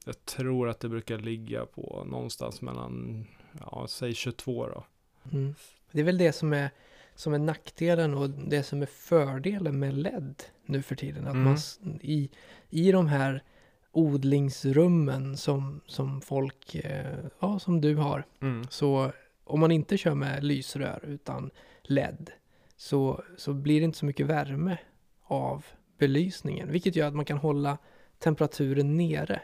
jag 0.06 0.26
tror 0.26 0.70
att 0.70 0.80
det 0.80 0.89
brukar 0.89 1.17
ligga 1.17 1.65
på 1.65 2.04
någonstans 2.08 2.62
mellan, 2.62 3.26
ja, 3.60 3.86
säg 3.89 4.13
22 4.13 4.67
då. 4.67 4.84
Mm. 5.32 5.56
Det 5.91 6.00
är 6.00 6.04
väl 6.04 6.17
det 6.17 6.32
som 6.32 6.54
är, 6.54 6.70
som 7.15 7.34
är 7.34 7.39
nackdelen 7.39 8.13
och 8.13 8.30
det 8.30 8.63
som 8.63 8.82
är 8.82 8.86
fördelen 8.86 9.80
med 9.80 9.93
LED 9.93 10.43
nu 10.65 10.82
för 10.82 10.96
tiden. 10.96 11.28
Att 11.28 11.34
mm. 11.34 11.43
man 11.43 11.58
i, 12.02 12.30
i 12.70 12.91
de 12.91 13.08
här 13.08 13.43
odlingsrummen 13.91 15.38
som, 15.38 15.82
som 15.86 16.22
folk, 16.22 16.76
eh, 16.76 17.15
ja 17.39 17.60
som 17.60 17.82
du 17.82 17.96
har, 17.96 18.26
mm. 18.41 18.67
så 18.70 19.12
om 19.48 19.60
man 19.60 19.72
inte 19.72 19.98
kör 19.98 20.16
med 20.16 20.44
lysrör 20.44 21.06
utan 21.08 21.52
LED 21.84 22.32
så, 22.76 23.24
så 23.38 23.54
blir 23.54 23.80
det 23.80 23.86
inte 23.86 23.98
så 23.98 24.06
mycket 24.06 24.26
värme 24.26 24.78
av 25.24 25.66
belysningen, 25.98 26.72
vilket 26.72 26.96
gör 26.96 27.08
att 27.08 27.16
man 27.16 27.26
kan 27.26 27.38
hålla 27.38 27.78
temperaturen 28.20 28.98
nere. 28.98 29.42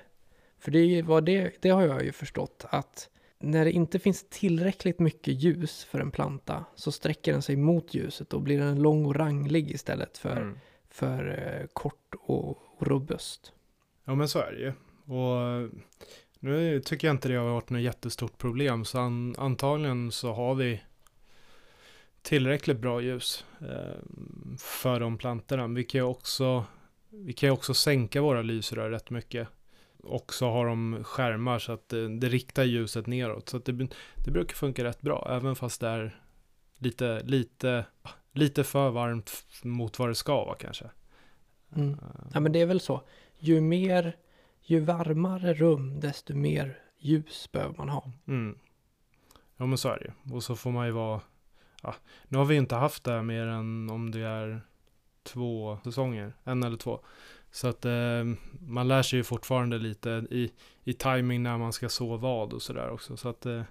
För 0.59 0.71
det, 0.71 1.01
var 1.01 1.21
det, 1.21 1.61
det 1.61 1.69
har 1.69 1.83
jag 1.83 2.03
ju 2.03 2.11
förstått 2.11 2.65
att 2.69 3.09
när 3.39 3.65
det 3.65 3.71
inte 3.71 3.99
finns 3.99 4.29
tillräckligt 4.29 4.99
mycket 4.99 5.33
ljus 5.33 5.83
för 5.83 5.99
en 5.99 6.11
planta 6.11 6.65
så 6.75 6.91
sträcker 6.91 7.31
den 7.31 7.41
sig 7.41 7.55
mot 7.55 7.93
ljuset 7.93 8.33
och 8.33 8.41
blir 8.41 8.59
den 8.59 8.81
lång 8.81 9.05
och 9.05 9.15
ranglig 9.15 9.71
istället 9.71 10.17
för, 10.17 10.37
mm. 10.37 10.59
för 10.89 11.49
eh, 11.59 11.67
kort 11.73 12.15
och, 12.19 12.49
och 12.49 12.87
robust. 12.87 13.53
Ja 14.05 14.15
men 14.15 14.27
så 14.27 14.39
är 14.39 14.51
det 14.51 14.59
ju. 14.59 14.73
Och 15.15 15.69
nu 16.43 16.79
tycker 16.79 17.07
jag 17.07 17.13
inte 17.13 17.29
det 17.29 17.35
har 17.35 17.49
varit 17.49 17.69
något 17.69 17.81
jättestort 17.81 18.37
problem, 18.37 18.85
så 18.85 18.99
an, 18.99 19.35
antagligen 19.37 20.11
så 20.11 20.33
har 20.33 20.55
vi 20.55 20.81
tillräckligt 22.21 22.79
bra 22.79 23.01
ljus 23.01 23.45
eh, 23.61 23.97
för 24.59 24.99
de 24.99 25.17
plantorna. 25.17 25.67
Vi 25.67 25.83
kan 25.83 25.99
ju 25.99 26.05
också, 26.05 26.65
vi 27.09 27.33
kan 27.33 27.49
också 27.49 27.73
sänka 27.73 28.21
våra 28.21 28.41
lysrör 28.41 28.89
rätt 28.89 29.09
mycket. 29.09 29.47
Och 29.97 30.33
så 30.33 30.49
har 30.49 30.65
de 30.65 31.03
skärmar 31.03 31.59
så 31.59 31.71
att 31.71 31.89
det, 31.89 32.17
det 32.19 32.29
riktar 32.29 32.63
ljuset 32.63 33.07
neråt. 33.07 33.49
Så 33.49 33.57
att 33.57 33.65
det, 33.65 33.87
det 34.15 34.31
brukar 34.31 34.55
funka 34.55 34.83
rätt 34.83 35.01
bra, 35.01 35.27
även 35.31 35.55
fast 35.55 35.81
det 35.81 35.87
är 35.87 36.19
lite, 36.77 37.23
lite, 37.23 37.85
lite 38.31 38.63
för 38.63 38.89
varmt 38.89 39.45
mot 39.63 39.99
vad 39.99 40.09
det 40.09 40.15
ska 40.15 40.45
vara 40.45 40.55
kanske. 40.55 40.85
Mm. 41.75 41.97
Ja 42.33 42.39
men 42.39 42.51
det 42.51 42.61
är 42.61 42.65
väl 42.65 42.79
så. 42.79 43.01
Ju 43.39 43.61
mer 43.61 44.15
ju 44.63 44.79
varmare 44.79 45.53
rum, 45.53 45.99
desto 45.99 46.35
mer 46.35 46.79
ljus 46.97 47.49
behöver 47.51 47.75
man 47.77 47.89
ha. 47.89 48.11
Mm. 48.27 48.57
Ja 49.57 49.65
men 49.65 49.77
så 49.77 49.89
är 49.89 49.99
det 49.99 50.33
Och 50.35 50.43
så 50.43 50.55
får 50.55 50.71
man 50.71 50.85
ju 50.85 50.91
vara, 50.91 51.21
ja, 51.81 51.95
nu 52.27 52.37
har 52.37 52.45
vi 52.45 52.55
inte 52.55 52.75
haft 52.75 53.03
det 53.03 53.11
här 53.11 53.21
mer 53.21 53.47
än 53.47 53.89
om 53.89 54.11
det 54.11 54.19
är 54.19 54.61
två 55.23 55.77
säsonger, 55.83 56.33
en 56.43 56.63
eller 56.63 56.77
två. 56.77 56.99
Så 57.51 57.67
att 57.67 57.85
eh, 57.85 58.23
man 58.59 58.87
lär 58.87 59.01
sig 59.01 59.17
ju 59.17 59.23
fortfarande 59.23 59.77
lite 59.77 60.09
i, 60.09 60.51
i 60.83 60.93
timing 60.93 61.43
när 61.43 61.57
man 61.57 61.73
ska 61.73 61.89
så 61.89 62.17
vad 62.17 62.53
och 62.53 62.61
sådär 62.61 62.89
också. 62.89 63.17
Så 63.17 63.29
att 63.29 63.45
eh, 63.45 63.61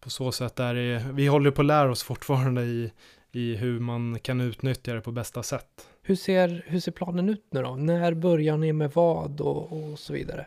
på 0.00 0.10
så 0.10 0.32
sätt 0.32 0.60
är 0.60 0.74
det, 0.74 1.04
vi 1.12 1.26
håller 1.26 1.50
på 1.50 1.62
att 1.62 1.66
lära 1.66 1.90
oss 1.90 2.02
fortfarande 2.02 2.62
i, 2.62 2.92
i 3.32 3.56
hur 3.56 3.80
man 3.80 4.18
kan 4.18 4.40
utnyttja 4.40 4.94
det 4.94 5.00
på 5.00 5.12
bästa 5.12 5.42
sätt. 5.42 5.88
Hur 6.08 6.16
ser, 6.16 6.64
hur 6.66 6.80
ser 6.80 6.92
planen 6.92 7.28
ut 7.28 7.44
nu 7.50 7.62
då? 7.62 7.76
När 7.76 8.14
börjar 8.14 8.56
ni 8.56 8.72
med 8.72 8.90
vad 8.92 9.40
och, 9.40 9.72
och 9.72 9.98
så 9.98 10.12
vidare? 10.12 10.46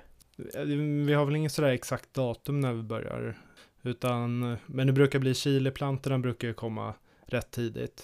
Vi 1.05 1.13
har 1.13 1.25
väl 1.25 1.35
inget 1.35 1.51
sådär 1.51 1.69
exakt 1.69 2.13
datum 2.13 2.59
när 2.59 2.73
vi 2.73 2.83
börjar. 2.83 3.37
Utan, 3.81 4.57
men 4.65 4.87
det 4.87 4.93
brukar 4.93 5.19
bli 5.19 5.33
chileplantorna 5.33 6.19
brukar 6.19 6.47
ju 6.47 6.53
komma 6.53 6.93
rätt 7.25 7.51
tidigt. 7.51 8.03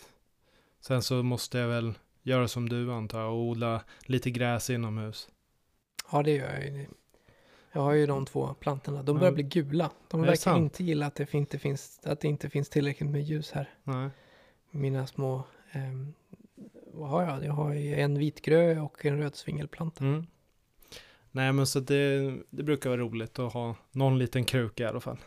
Sen 0.81 1.01
så 1.01 1.23
måste 1.23 1.57
jag 1.57 1.67
väl 1.67 1.93
göra 2.23 2.47
som 2.47 2.69
du 2.69 2.91
antar 2.91 3.23
och 3.23 3.37
odla 3.37 3.83
lite 4.01 4.31
gräs 4.31 4.69
inomhus. 4.69 5.29
Ja, 6.11 6.23
det 6.23 6.31
gör 6.31 6.53
jag 6.53 6.65
ju. 6.65 6.85
Jag 7.71 7.81
har 7.81 7.93
ju 7.93 8.05
de 8.05 8.25
två 8.25 8.53
plantorna. 8.53 9.03
De 9.03 9.15
Ja. 9.15 9.19
börjar 9.19 9.33
bli 9.33 9.43
gula. 9.43 9.91
De 10.07 10.21
verkar 10.21 10.35
sant? 10.35 10.63
inte 10.63 10.83
gilla 10.83 11.05
att 11.05 11.15
det 11.15 11.33
inte 11.33 11.59
finns, 11.59 11.99
att 12.03 12.19
det 12.19 12.27
inte 12.27 12.49
finns 12.49 12.69
tillräckligt 12.69 13.09
med 13.09 13.21
ljus 13.21 13.51
här. 13.51 13.69
Nej. 13.83 14.09
Mina 14.71 15.07
små, 15.07 15.43
ehm, 15.71 16.13
vad 16.97 17.10
har 17.10 17.23
jag? 17.23 17.45
Jag 17.45 17.53
har 17.53 17.75
en 17.75 18.19
vitgrö 18.19 18.79
och 18.79 19.05
en 19.05 19.17
rödsvingelplanta. 19.17 20.03
Mm. 20.03 20.25
Nej 21.31 21.53
men 21.53 21.67
så 21.67 21.79
det, 21.79 22.33
det 22.49 22.63
brukar 22.63 22.89
vara 22.89 23.01
roligt 23.01 23.39
att 23.39 23.53
ha 23.53 23.75
någon 23.91 24.19
liten 24.19 24.45
kruka 24.45 24.83
i 24.83 24.88
alla 24.88 24.99
fall. 24.99 25.17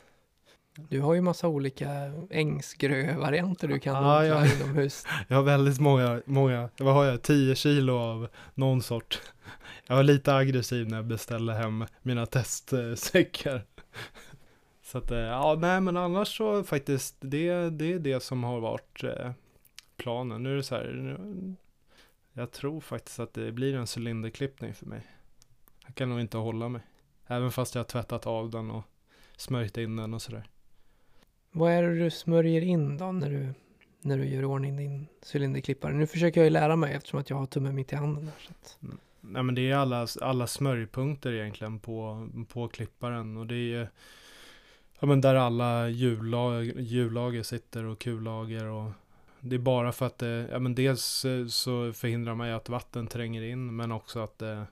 Du 0.88 1.00
har 1.00 1.14
ju 1.14 1.20
massa 1.20 1.48
olika 1.48 1.90
ängsgrö-varianter 2.30 3.68
du 3.68 3.78
kan 3.78 3.96
odla 3.96 4.26
ja. 4.26 4.46
inomhus. 4.46 5.06
Jag 5.28 5.37
har 5.37 5.42
väldigt 5.42 5.80
många, 5.80 6.22
många, 6.24 6.68
vad 6.78 6.94
har 6.94 7.04
jag, 7.04 7.22
10 7.22 7.54
kilo 7.54 7.96
av 7.96 8.28
någon 8.54 8.83
sort. 8.83 9.20
Jag 9.87 9.96
var 9.96 10.02
lite 10.02 10.35
aggressiv 10.35 10.88
när 10.88 10.96
jag 10.96 11.06
beställde 11.06 11.54
hem 11.54 11.85
mina 12.02 12.26
testsäckar. 12.26 13.64
Så 14.83 14.98
att, 14.98 15.11
eh, 15.11 15.18
ja 15.18 15.59
nej 15.61 15.80
men 15.80 15.96
annars 15.96 16.37
så 16.37 16.64
faktiskt, 16.64 17.16
det, 17.20 17.70
det 17.70 17.92
är 17.92 17.98
det 17.98 18.22
som 18.22 18.44
har 18.44 18.61
varit 18.61 19.04
eh, 19.04 19.30
planen. 20.00 20.42
Nu 20.42 20.52
är 20.52 20.56
det 20.56 20.62
så 20.62 20.74
här, 20.74 20.84
nu, 20.84 21.54
jag 22.32 22.50
tror 22.50 22.80
faktiskt 22.80 23.20
att 23.20 23.34
det 23.34 23.52
blir 23.52 23.74
en 23.74 23.86
cylinderklippning 23.96 24.74
för 24.74 24.86
mig. 24.86 25.02
Jag 25.86 25.94
kan 25.94 26.08
nog 26.08 26.20
inte 26.20 26.36
hålla 26.36 26.68
mig. 26.68 26.82
Även 27.26 27.50
fast 27.50 27.74
jag 27.74 27.80
har 27.80 27.88
tvättat 27.88 28.26
av 28.26 28.50
den 28.50 28.70
och 28.70 28.82
smörjt 29.36 29.76
in 29.76 29.96
den 29.96 30.14
och 30.14 30.22
sådär. 30.22 30.44
Vad 31.52 31.72
är 31.72 31.82
det 31.82 31.98
du 31.98 32.10
smörjer 32.10 32.62
in 32.62 32.96
då 32.96 33.12
när 33.12 33.30
du, 33.30 33.54
när 34.00 34.18
du 34.18 34.24
gör 34.24 34.44
ordning 34.44 34.76
din 34.76 35.06
cylinderklippare? 35.32 35.92
Nu 35.92 36.06
försöker 36.06 36.40
jag 36.40 36.44
ju 36.44 36.50
lära 36.50 36.76
mig 36.76 36.94
eftersom 36.94 37.20
att 37.20 37.30
jag 37.30 37.36
har 37.36 37.46
tummen 37.46 37.74
mitt 37.74 37.92
i 37.92 37.96
handen 37.96 38.24
här. 38.24 38.34
Så 38.38 38.50
att, 38.50 38.78
Nej 39.20 39.42
men 39.42 39.54
det 39.54 39.70
är 39.70 39.76
alla, 39.76 40.06
alla 40.20 40.46
smörjpunkter 40.46 41.32
egentligen 41.32 41.78
på, 41.78 42.28
på 42.48 42.68
klipparen 42.68 43.36
och 43.36 43.46
det 43.46 43.74
är 43.74 43.90
ja, 45.00 45.06
men 45.06 45.20
där 45.20 45.34
alla 45.34 45.88
hjullager, 45.88 46.74
hjullager 46.80 47.42
sitter 47.42 47.84
och 47.84 47.98
kullager 47.98 48.64
och 48.64 48.90
det 49.40 49.57
är 49.57 49.61
bara 49.61 49.92
för 49.92 50.07
att 50.07 50.18
det, 50.18 50.48
ja 50.50 50.59
men 50.59 50.74
dels 50.74 51.24
eh, 51.24 51.46
så 51.46 51.92
förhindrar 51.92 52.35
man 52.35 52.48
ju 52.48 52.55
att 52.55 52.68
vatten 52.68 53.07
tränger 53.07 53.42
in 53.42 53.76
men 53.76 53.92
också 53.92 54.20
att 54.20 54.38
det, 54.38 54.66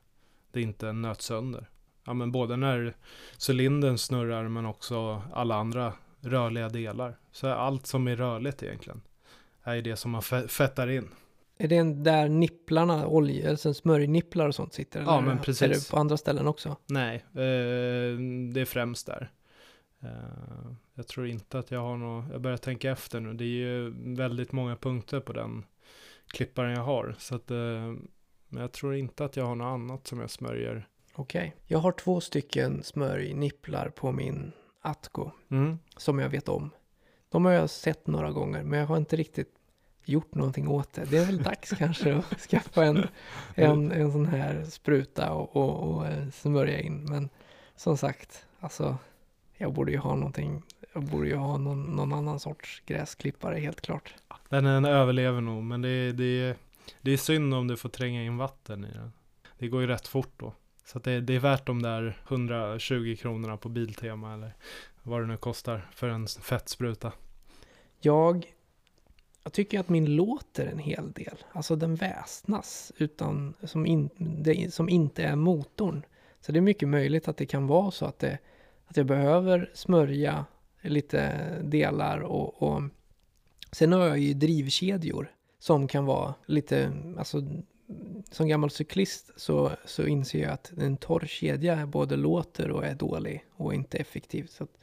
det 0.52 0.60
inte 0.60 0.92
nöts 0.92 1.24
sönder. 1.24 1.68
Ja 2.04 2.14
men 2.14 2.32
både 2.32 2.56
när 2.56 2.94
cylindern 3.48 3.98
snurrar 3.98 4.48
men 4.48 4.66
också 4.66 5.22
alla 5.32 5.54
andra 5.54 5.92
rörliga 6.20 6.68
delar. 6.68 7.18
Så 7.32 7.48
allt 7.48 7.86
som 7.86 8.08
är 8.08 8.16
rörligt 8.16 8.62
egentligen 8.62 9.00
är 9.62 9.82
det 9.82 9.96
som 9.96 10.10
man 10.10 10.20
fe- 10.20 10.48
fettar 10.48 10.90
in. 10.90 11.08
är 11.58 11.68
det 11.68 11.82
där 11.94 12.28
nipplarna, 12.28 13.06
olja, 13.06 13.50
alltså 13.50 13.74
smörjnipplar 13.74 14.48
och 14.48 14.54
sånt 14.54 14.72
sitter? 14.74 15.00
Ja, 15.02 15.12
eller 15.18 15.26
men 15.28 15.38
Är 15.38 15.42
precis. 15.42 15.84
det 15.88 15.90
på 15.90 15.96
andra 16.00 16.16
ställen 16.16 16.46
också? 16.46 16.76
Nej, 16.86 17.16
eh, 17.16 18.18
det 18.52 18.60
är 18.60 18.64
främst 18.64 19.06
där. 19.06 19.30
Eh, 20.00 20.72
jag 20.94 21.06
tror 21.08 21.26
inte 21.26 21.58
att 21.58 21.70
jag 21.70 21.80
har 21.80 21.96
något, 21.96 22.24
jag 22.32 22.40
börjar 22.40 22.56
tänka 22.56 22.90
efter 22.90 23.20
nu, 23.20 23.34
det 23.34 23.44
är 23.44 23.46
ju 23.46 23.94
väldigt 24.14 24.52
många 24.52 24.76
punkter 24.76 25.20
på 25.20 25.32
den 25.32 25.64
klipparen 26.26 26.72
jag 26.72 26.84
har. 26.84 27.14
Så 27.18 27.34
att, 27.34 27.50
eh, 27.50 27.92
men 28.48 28.62
jag 28.62 28.72
tror 28.72 28.94
inte 28.94 29.24
att 29.24 29.36
jag 29.36 29.44
har 29.44 29.54
något 29.54 29.74
annat 29.74 30.06
som 30.06 30.20
jag 30.20 30.30
smörjer. 30.30 30.88
Okej. 31.14 31.56
Jag 31.66 31.78
har 31.78 31.92
två 31.92 32.20
stycken 32.20 32.82
smörjnipplar 32.82 33.88
på 33.88 34.12
min 34.12 34.52
Atco 34.82 35.30
Mm. 35.50 35.78
som 35.96 36.18
jag 36.18 36.28
vet 36.28 36.48
om. 36.48 36.70
De 37.30 37.44
har 37.44 37.52
jag 37.52 37.70
sett 37.70 38.06
några 38.06 38.30
gånger 38.30 38.62
men 38.62 38.78
jag 38.78 38.86
har 38.86 38.96
inte 38.96 39.16
riktigt 39.16 39.54
gjort 40.04 40.34
någonting 40.34 40.68
åt 40.68 40.92
det. 40.92 41.04
Det 41.04 41.18
är 41.18 41.26
väl 41.26 41.42
dags 41.42 41.70
kanske 41.78 42.14
att 42.14 42.40
skaffa 42.40 42.84
en, 42.84 43.06
en, 43.54 43.92
en 43.92 44.12
sån 44.12 44.26
här 44.26 44.64
spruta 44.64 45.32
och, 45.32 45.56
och, 45.56 45.94
och 45.96 46.06
eh, 46.06 46.28
smörja 46.30 46.80
in. 46.80 47.04
Men 47.04 47.28
som 47.76 47.96
sagt, 47.96 48.46
alltså 48.60 48.96
jag 49.58 49.72
borde 49.72 49.92
ju 49.92 49.98
ha 49.98 50.14
någonting. 50.14 50.62
Jag 50.94 51.02
borde 51.04 51.28
ju 51.28 51.34
ha 51.36 51.58
någon, 51.58 51.82
någon 51.82 52.12
annan 52.12 52.40
sorts 52.40 52.82
gräsklippare 52.86 53.58
helt 53.58 53.80
klart. 53.80 54.14
Den, 54.48 54.64
den 54.64 54.84
överlever 54.84 55.40
nog, 55.40 55.62
men 55.64 55.82
det, 55.82 55.88
är- 55.88 56.12
det, 56.12 56.56
det 57.00 57.10
är 57.10 57.16
synd 57.16 57.54
om 57.54 57.66
du 57.68 57.76
får 57.76 57.88
tränga 57.88 58.24
in 58.24 58.36
vatten 58.36 58.84
i 58.84 58.92
den. 58.92 59.12
Det 59.58 59.68
går 59.68 59.80
ju 59.80 59.86
rätt 59.86 60.08
fort 60.08 60.32
då. 60.36 60.52
Så 60.84 60.98
det, 60.98 61.20
det 61.20 61.34
är 61.34 61.38
värt 61.40 61.66
de 61.66 61.82
där 61.82 62.22
120 62.28 63.16
kronorna 63.20 63.56
på 63.56 63.68
Biltema 63.68 64.34
eller 64.34 64.52
vad 65.02 65.20
det 65.20 65.26
nu 65.26 65.36
kostar 65.36 65.88
för 65.92 66.08
en 66.08 66.26
fettspruta. 66.26 67.12
Jag, 68.00 68.52
jag 69.44 69.52
tycker 69.52 69.80
att 69.80 69.88
min 69.88 70.16
låter 70.16 70.66
en 70.66 70.78
hel 70.78 71.12
del. 71.12 71.36
Alltså 71.52 71.76
den 71.76 71.94
väsnas 71.94 72.92
utan, 72.96 73.54
som, 73.64 73.86
in, 73.86 74.10
det, 74.18 74.74
som 74.74 74.88
inte 74.88 75.22
är 75.24 75.36
motorn. 75.36 76.02
Så 76.40 76.52
det 76.52 76.58
är 76.58 76.60
mycket 76.60 76.88
möjligt 76.88 77.28
att 77.28 77.36
det 77.36 77.46
kan 77.46 77.66
vara 77.66 77.90
så 77.90 78.06
att, 78.06 78.18
det, 78.18 78.38
att 78.88 78.96
jag 78.96 79.06
behöver 79.06 79.70
smörja 79.74 80.44
lite 80.82 81.32
delar 81.62 82.18
och, 82.18 82.62
och 82.62 82.82
sen 83.72 83.92
har 83.92 84.06
jag 84.06 84.18
ju 84.18 84.34
drivkedjor 84.34 85.30
som 85.58 85.88
kan 85.88 86.04
vara 86.04 86.34
lite, 86.46 86.92
alltså 87.18 87.42
som 88.30 88.48
gammal 88.48 88.70
cyklist 88.70 89.30
så, 89.36 89.70
så 89.84 90.06
inser 90.06 90.42
jag 90.42 90.52
att 90.52 90.72
en 90.78 90.96
torr 90.96 91.26
kedja 91.26 91.86
både 91.86 92.16
låter 92.16 92.70
och 92.70 92.84
är 92.84 92.94
dålig 92.94 93.44
och 93.56 93.74
inte 93.74 93.98
effektiv. 93.98 94.46
Så 94.46 94.64
att 94.64 94.78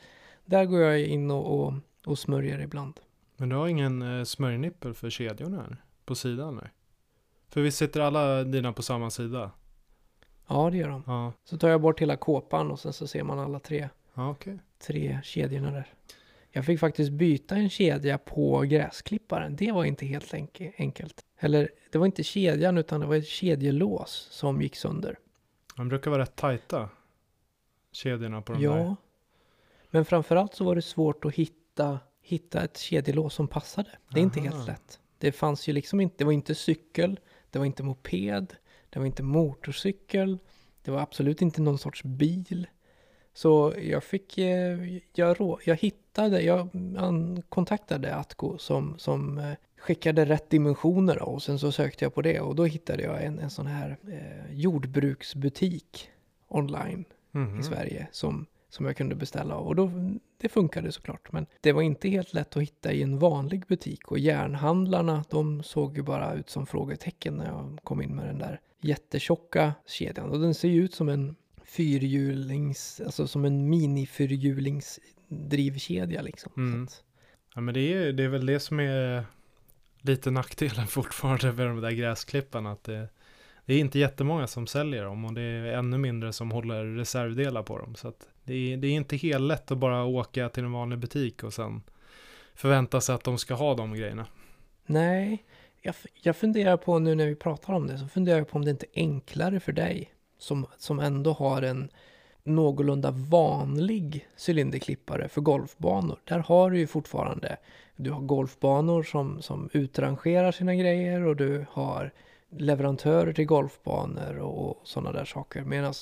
där 0.46 0.66
går 0.66 0.82
jag 0.82 1.02
in 1.02 1.32
och, 1.32 1.60
och, 1.60 1.74
och 2.06 2.20
smörjer 2.20 2.60
ibland. 2.60 3.00
Men 3.38 3.50
du 3.50 3.56
har 3.56 3.68
ingen 3.68 4.02
eh, 4.02 4.24
smörjnippel 4.24 4.94
för 4.94 5.10
kedjorna 5.10 5.58
här? 5.58 5.84
På 6.06 6.16
sidan 6.16 6.56
där? 6.56 6.72
För 7.50 7.62
vi 7.62 7.72
sitter 7.72 8.02
alla 8.02 8.44
dina 8.44 8.74
på 8.74 8.82
samma 8.82 9.10
sida? 9.10 9.52
Ja, 10.48 10.70
det 10.70 10.78
gör 10.78 10.90
de. 10.90 11.04
Ja, 11.08 11.34
Så 11.44 11.58
tar 11.58 11.70
jag 11.70 11.82
bort 11.82 12.02
hela 12.02 12.16
kåpan 12.18 12.72
och 12.72 12.80
sen 12.80 12.94
så 12.94 13.08
ser 13.08 13.24
man 13.24 13.40
alla 13.40 13.60
tre, 13.60 13.90
ja 14.14 14.30
okej. 14.30 14.60
tre 14.80 15.20
kedjorna 15.24 15.72
där. 15.72 15.94
Jag 16.52 16.66
fick 16.66 16.80
faktiskt 16.80 17.12
byta 17.12 17.56
en 17.56 17.70
kedja 17.70 18.18
på 18.18 18.60
gräsklipparen. 18.62 19.56
Det 19.56 19.72
var 19.72 19.86
inte 19.86 20.06
helt 20.06 20.34
enk- 20.34 20.72
enkelt. 20.78 21.26
Eller 21.40 21.70
det 21.92 21.98
var 21.98 22.06
inte 22.06 22.24
kedjan 22.24 22.78
utan 22.78 23.00
det 23.00 23.06
var 23.08 23.16
ett 23.16 23.28
kedjelås 23.28 24.28
som 24.32 24.62
gick 24.62 24.76
sönder. 24.76 25.18
De 25.76 25.90
brukar 25.90 26.12
vara 26.12 26.22
rätt 26.22 26.36
tajta. 26.36 26.90
Kedjorna 27.92 28.42
på 28.42 28.54
de 28.54 28.62
ja. 28.62 28.74
där. 28.74 28.96
Men 29.90 30.06
framförallt 30.06 30.54
så 30.54 30.64
var 30.64 30.76
det 30.76 30.82
svårt 30.82 31.26
att 31.26 31.34
hitta, 31.34 32.00
hitta 32.22 32.64
ett 32.64 32.78
kedjelås 32.78 33.34
som 33.34 33.48
passade. 33.48 33.90
Det 34.10 34.20
är 34.20 34.24
inte 34.24 34.40
Aha. 34.40 34.50
helt 34.50 34.68
lätt. 34.68 35.00
Det 35.18 35.32
fanns 35.32 35.68
ju 35.70 35.74
liksom 35.74 36.00
inte, 36.02 36.16
det 36.18 36.24
var 36.26 36.32
inte 36.32 36.56
cykel, 36.56 37.20
det 37.50 37.60
var 37.60 37.66
inte 37.66 37.84
moped, 37.84 38.56
det 38.90 39.00
var 39.00 39.06
inte 39.06 39.24
motorcykel, 39.24 40.38
det 40.82 40.92
var 40.92 41.00
absolut 41.00 41.42
inte 41.42 41.62
någon 41.62 41.78
sorts 41.78 42.04
bil. 42.04 42.68
Så 43.34 43.74
jag 43.82 44.04
fick, 44.04 44.38
eh, 44.38 44.98
jag, 45.14 45.60
jag 45.66 45.76
hittade, 45.76 46.42
jag 46.42 46.70
kontaktade 47.50 48.16
Atco 48.16 48.58
som, 48.58 48.98
som 48.98 49.38
eh, 49.38 49.54
skickade 49.78 50.26
rätt 50.26 50.50
dimensioner 50.50 51.22
och 51.22 51.44
sen 51.44 51.60
så 51.60 51.72
sökte 51.72 52.06
jag 52.06 52.14
på 52.14 52.22
det 52.22 52.40
och 52.40 52.56
då 52.56 52.66
hittade 52.66 53.04
jag 53.04 53.24
en, 53.24 53.40
en 53.40 53.50
sån 53.50 53.68
här 53.68 53.98
eh, 54.08 54.54
jordbruksbutik 54.56 56.10
online 56.48 57.06
Mhm. 57.36 57.60
i 57.60 57.64
Sverige 57.64 58.08
som, 58.12 58.46
som 58.76 58.86
jag 58.86 58.98
kunde 58.98 59.16
beställa 59.16 59.56
av. 59.56 59.68
Och 59.68 59.76
då, 59.76 59.92
det 60.38 60.50
funkade 60.50 60.92
såklart. 60.92 61.32
Men 61.32 61.46
det 61.62 61.72
var 61.72 61.82
inte 61.82 62.10
helt 62.10 62.34
lätt 62.34 62.58
att 62.58 62.64
hitta 62.64 62.92
i 62.92 63.04
en 63.04 63.20
vanlig 63.20 63.66
butik. 63.68 64.12
Och 64.12 64.20
järnhandlarna, 64.20 65.24
de 65.30 65.64
såg 65.64 65.98
ju 65.98 66.04
bara 66.04 66.34
ut 66.34 66.50
som 66.50 66.66
frågetecken 66.66 67.36
när 67.36 67.46
jag 67.46 67.80
kom 67.84 68.02
in 68.02 68.16
med 68.16 68.26
den 68.26 68.40
där 68.40 68.60
jättetjocka 68.82 69.74
kedjan. 69.86 70.30
Och 70.30 70.40
den 70.40 70.54
ser 70.54 70.70
ju 70.70 70.84
ut 70.84 70.94
som 70.94 71.10
en 71.10 71.36
fyrhjulings, 71.64 73.02
alltså 73.06 73.28
som 73.28 73.46
en 73.46 73.70
mini-fyrhjulingsdrivkedja 73.70 76.22
liksom. 76.22 76.52
Mm. 76.58 76.88
Ja 77.56 77.62
men 77.62 77.74
det 77.74 77.94
är, 77.94 78.14
det 78.14 78.24
är 78.24 78.28
väl 78.28 78.46
det 78.46 78.60
som 78.60 78.80
är 78.80 79.26
lite 80.02 80.32
nackdelen 80.32 80.88
fortfarande 80.88 81.54
med 81.54 81.68
de 81.68 81.82
där 81.82 81.92
gräsklipparna. 81.92 82.72
Att 82.72 82.84
det, 82.84 83.10
det 83.66 83.74
är 83.74 83.80
inte 83.80 84.00
jättemånga 84.00 84.48
som 84.48 84.68
säljer 84.68 85.04
dem 85.04 85.26
och 85.26 85.34
det 85.34 85.42
är 85.42 85.66
ännu 85.66 85.98
mindre 85.98 86.34
som 86.34 86.52
håller 86.52 86.86
reservdelar 86.86 87.64
på 87.64 87.78
dem. 87.78 87.96
Så 87.96 88.08
att 88.08 88.30
det, 88.46 88.74
är, 88.74 88.78
det 88.78 88.88
är 88.88 88.92
inte 88.92 89.18
helt 89.18 89.44
lätt 89.44 89.72
att 89.72 89.78
bara 89.78 90.04
åka 90.04 90.50
till 90.50 90.64
en 90.64 90.72
vanlig 90.72 91.00
butik 91.00 91.44
och 91.44 91.54
sen 91.54 91.82
förvänta 92.56 93.02
sig 93.02 93.16
att 93.16 93.24
de 93.24 93.38
ska 93.38 93.54
ha 93.54 93.76
de 93.76 93.94
grejerna. 93.94 94.26
nej, 94.86 95.44
jag, 95.82 95.96
jag 96.22 96.36
funderar 96.36 96.78
på 96.78 97.00
nu 97.00 97.16
när 97.16 97.26
vi 97.26 97.36
pratar 97.36 97.74
om 97.74 97.88
det, 97.88 97.98
så 97.98 98.08
funderar 98.08 98.38
jag 98.38 98.48
på 98.48 98.56
om 98.56 98.66
det 98.66 98.72
inte 98.72 98.86
är 98.94 99.02
enklare 99.02 99.60
för 99.60 99.72
dig 99.72 100.12
som, 100.38 100.66
som 100.78 101.00
ändå 101.00 101.34
har 101.34 101.62
en 101.62 101.90
någorlunda 102.44 103.12
vanlig 103.12 104.28
cylinderklippare 104.48 105.30
för 105.30 105.42
golfbanor. 105.42 106.20
Där 106.24 106.40
har 106.40 106.72
du 106.72 106.80
ju 106.80 106.88
fortfarande, 106.88 107.58
du 107.96 108.12
har 108.12 108.22
golfbanor 108.22 109.04
som, 109.04 109.42
som 109.42 109.70
utrangerar 109.74 110.52
sina 110.52 110.76
grejer 110.76 111.26
och 111.26 111.36
du 111.36 111.66
har 111.72 112.12
leverantörer 112.50 113.34
till 113.34 113.46
golfbanor 113.46 114.38
och, 114.38 114.70
och 114.70 114.82
sådana 114.84 115.12
där 115.12 115.26
saker. 115.26 115.62
Medan 115.62 115.94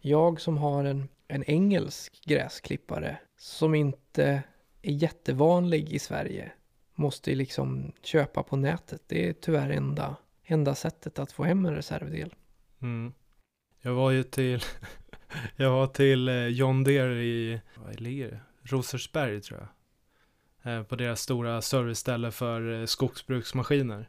jag 0.00 0.40
som 0.40 0.58
har 0.58 0.84
en, 0.84 1.08
en 1.30 1.44
engelsk 1.44 2.24
gräsklippare 2.24 3.16
som 3.38 3.74
inte 3.74 4.42
är 4.82 4.92
jättevanlig 4.92 5.92
i 5.92 5.98
Sverige 5.98 6.52
måste 6.94 7.30
ju 7.30 7.36
liksom 7.36 7.92
köpa 8.02 8.42
på 8.42 8.56
nätet. 8.56 9.02
Det 9.06 9.28
är 9.28 9.32
tyvärr 9.32 9.70
enda, 9.70 10.16
enda 10.44 10.74
sättet 10.74 11.18
att 11.18 11.32
få 11.32 11.44
hem 11.44 11.66
en 11.66 11.74
reservdel. 11.74 12.34
Mm. 12.82 13.12
Jag 13.82 13.94
var 13.94 14.10
ju 14.10 14.22
till, 14.22 14.60
Jag 15.56 15.70
var 15.70 15.86
till 15.86 16.28
eh, 16.28 16.46
John 16.46 16.84
Deere 16.84 17.22
i, 17.24 17.60
vad 17.74 18.00
ligger 18.00 18.30
det? 18.30 18.40
Rosersberg 18.62 19.40
tror 19.40 19.60
jag. 19.60 19.68
Eh, 20.78 20.82
På 20.82 20.96
deras 20.96 21.20
stora 21.20 21.62
serviceställe 21.62 22.30
för 22.30 22.80
eh, 22.80 22.86
skogsbruksmaskiner. 22.86 24.08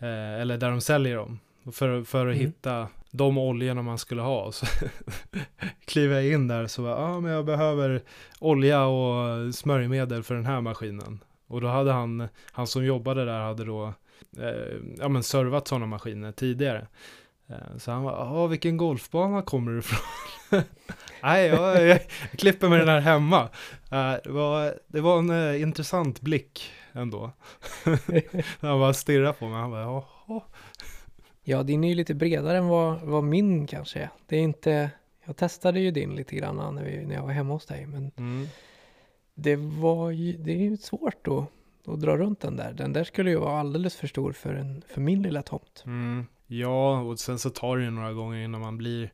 Eller 0.00 0.58
där 0.58 0.70
de 0.70 0.80
säljer 0.80 1.16
dem. 1.16 1.38
För, 1.72 2.02
för 2.04 2.26
att 2.26 2.34
Mm. 2.36 2.46
hitta 2.46 2.88
de 3.10 3.38
oljorna 3.38 3.82
man 3.82 3.98
skulle 3.98 4.22
ha. 4.22 4.52
Så 4.52 4.66
kliver 5.84 6.14
jag 6.14 6.32
in 6.32 6.48
där 6.48 6.66
så 6.66 6.82
bara, 6.82 6.90
ja 7.00 7.08
ah, 7.08 7.20
men 7.20 7.32
jag 7.32 7.44
behöver 7.44 8.02
olja 8.38 8.84
och 8.86 9.54
smörjmedel 9.54 10.22
för 10.22 10.34
den 10.34 10.46
här 10.46 10.60
maskinen. 10.60 11.18
Och 11.46 11.60
då 11.60 11.68
hade 11.68 11.92
han, 11.92 12.28
han 12.52 12.66
som 12.66 12.84
jobbade 12.84 13.24
där 13.24 13.40
hade 13.40 13.64
då, 13.64 13.92
eh, 14.38 14.76
ja 14.98 15.08
men 15.08 15.22
servat 15.22 15.68
sådana 15.68 15.86
maskiner 15.86 16.32
tidigare. 16.32 16.86
Eh, 17.48 17.76
Så 17.78 17.90
han 17.90 18.02
var, 18.02 18.12
ja 18.12 18.46
vilken 18.46 18.76
golfbana 18.76 19.42
kommer 19.42 19.72
du 19.72 19.78
ifrån? 19.78 19.98
Nej, 21.22 21.46
jag, 21.46 21.86
jag, 21.86 22.00
klipper 22.38 22.68
med 22.68 22.78
den 22.80 22.88
här 22.88 23.00
hemma. 23.00 23.42
Eh, 23.90 24.14
Det 24.24 24.30
var, 24.30 24.74
det 24.86 25.00
var 25.00 25.18
en 25.18 25.30
eh, 25.30 25.62
intressant 25.62 26.20
blick 26.20 26.70
ändå. 26.92 27.30
han 28.60 28.80
bara 28.80 28.94
stirrade 28.94 29.32
på 29.32 29.46
mig, 29.48 29.60
han 29.60 29.70
bara, 29.70 29.80
jaha. 29.82 30.42
Ja, 31.48 31.62
din 31.62 31.84
är 31.84 31.88
ju 31.88 31.94
lite 31.94 32.14
bredare 32.14 32.58
än 32.58 32.68
vad, 32.68 33.00
vad 33.00 33.24
min 33.24 33.66
kanske 33.66 33.98
är. 33.98 34.10
Det 34.26 34.36
är 34.36 34.40
inte... 34.40 34.90
Jag 35.24 35.36
testade 35.36 35.80
ju 35.80 35.90
din 35.90 36.14
lite 36.14 36.36
grann 36.36 36.74
när, 36.74 36.84
vi, 36.84 37.06
när 37.06 37.14
jag 37.14 37.22
var 37.22 37.32
hemma 37.32 37.52
hos 37.52 37.66
dig, 37.66 37.86
men 37.86 38.10
Mm. 38.16 38.46
det 39.34 39.56
var 39.56 40.10
ju... 40.10 40.32
Det 40.32 40.52
är 40.52 40.56
ju 40.56 40.76
svårt 40.76 41.28
att, 41.28 41.44
att 41.92 42.00
dra 42.00 42.16
runt 42.16 42.40
den 42.40 42.56
där. 42.56 42.72
Den 42.72 42.92
där 42.92 43.04
skulle 43.04 43.30
ju 43.30 43.36
vara 43.36 43.60
alldeles 43.60 43.96
för 43.96 44.06
stor 44.06 44.32
för, 44.32 44.54
en, 44.54 44.82
för 44.88 45.00
min 45.00 45.22
lilla 45.22 45.42
tomt. 45.42 45.82
Mm. 45.86 46.26
Ja, 46.46 47.00
och 47.00 47.18
sen 47.18 47.38
så 47.38 47.50
tar 47.50 47.76
det 47.76 47.84
ju 47.84 47.90
några 47.90 48.12
gånger 48.12 48.44
innan 48.44 48.60
man 48.60 48.78
blir, 48.78 49.12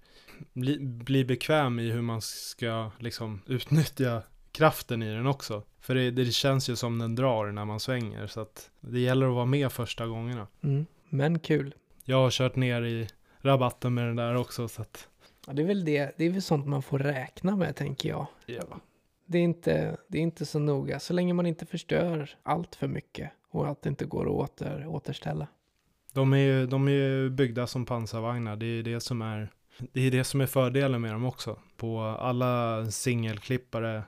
bli, 0.53 0.79
blir 0.81 1.25
bekväm 1.25 1.79
i 1.79 1.91
hur 1.91 2.03
man 2.03 2.21
ska 2.23 2.91
liksom 2.99 3.41
utnyttja 3.47 4.23
kraften 4.53 5.03
i 5.03 5.15
den 5.15 5.27
också. 5.27 5.63
För 5.81 5.95
det, 5.95 6.11
det 6.11 6.25
känns 6.25 6.69
ju 6.69 6.77
som 6.77 6.99
den 6.99 7.15
drar 7.15 7.53
när 7.53 7.65
man 7.65 7.81
svänger, 7.81 8.27
så 8.27 8.41
att 8.41 8.71
det 8.81 9.01
gäller 9.01 9.27
att 9.27 9.35
vara 9.35 9.47
med 9.47 9.73
första 9.73 10.07
gångerna. 10.07 10.47
Mm. 10.63 10.87
Men 11.09 11.39
kul. 11.39 11.75
Jag 12.05 12.17
har 12.17 12.31
kört 12.31 12.57
ner 12.57 12.83
i 12.83 13.09
rabatten 13.41 13.95
med 13.95 14.07
den 14.07 14.17
där 14.17 14.37
också, 14.37 14.69
så 14.69 14.83
att 14.83 15.09
Ja, 15.47 15.53
det 15.53 15.63
är 15.63 15.67
väl 15.67 15.85
det. 15.85 16.15
Det 16.17 16.25
är 16.25 16.31
väl 16.31 16.43
sånt 16.43 16.67
man 16.67 16.83
får 16.83 16.99
räkna 16.99 17.57
med, 17.57 17.77
tänker 17.77 18.09
jag. 18.09 18.27
ja. 18.47 18.81
Det 19.27 19.39
är 19.39 19.43
inte, 19.43 19.97
det 20.09 20.19
är 20.19 20.23
inte 20.23 20.47
så 20.47 20.59
noga, 20.59 21.01
så 21.01 21.13
länge 21.13 21.35
man 21.35 21.47
inte 21.47 21.67
förstör 21.67 22.31
allt 22.43 22.75
för 22.75 22.89
mycket 22.89 23.31
och 23.51 23.69
att 23.69 23.83
det 23.83 23.89
inte 23.89 24.05
går 24.05 24.25
att 24.25 24.51
åter, 24.61 24.87
återställa. 24.87 25.47
De 26.13 26.33
är 26.33 26.39
ju 26.39 26.67
de 26.67 26.89
är 26.89 26.93
ju 26.93 27.31
byggda 27.31 27.67
som 27.67 27.87
pansarvagnar, 27.87 28.57
det 28.57 28.67
är 28.67 28.83
det 28.83 29.01
som 29.01 29.23
är 29.23 29.51
det 29.93 30.01
är 30.01 30.11
det 30.11 30.25
som 30.25 30.41
är 30.41 30.47
fördelen 30.47 31.01
med 31.01 31.13
dem 31.13 31.25
också. 31.25 31.59
På 31.77 32.01
alla 32.01 32.85
singelklippare 32.91 34.03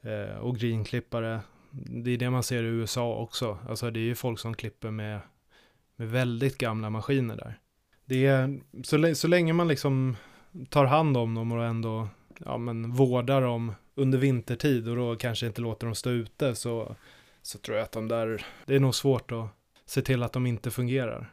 eh, 0.00 0.36
och 0.38 0.56
greenklippare, 0.56 1.40
det 1.70 2.10
är 2.10 2.18
det 2.18 2.30
man 2.30 2.42
ser 2.42 2.62
i 2.62 2.66
USA 2.66 3.14
också. 3.14 3.58
Alltså 3.68 3.90
det 3.90 4.00
är 4.00 4.04
ju 4.04 4.14
folk 4.14 4.38
som 4.38 4.54
klipper 4.54 4.90
med, 4.90 5.20
med 5.96 6.08
väldigt 6.10 6.58
gamla 6.58 6.90
maskiner 6.90 7.36
där. 7.36 7.58
Det 8.04 8.26
är, 8.26 8.60
så, 8.82 9.14
så 9.14 9.28
länge 9.28 9.52
man 9.52 9.68
liksom 9.68 10.16
tar 10.68 10.84
hand 10.84 11.16
om 11.16 11.34
dem 11.34 11.52
och 11.52 11.64
ändå 11.64 12.08
ja, 12.38 12.58
men 12.58 12.92
vårdar 12.92 13.42
dem 13.42 13.72
under 13.94 14.18
vintertid 14.18 14.88
och 14.88 14.96
då 14.96 15.16
kanske 15.16 15.46
inte 15.46 15.60
låter 15.60 15.86
dem 15.86 15.94
stå 15.94 16.10
ute 16.10 16.54
så, 16.54 16.96
så 17.42 17.58
tror 17.58 17.76
jag 17.76 17.84
att 17.84 17.92
de 17.92 18.08
där, 18.08 18.46
det 18.66 18.74
är 18.74 18.80
nog 18.80 18.94
svårt 18.94 19.32
att 19.32 19.48
se 19.86 20.02
till 20.02 20.22
att 20.22 20.32
de 20.32 20.46
inte 20.46 20.70
fungerar. 20.70 21.32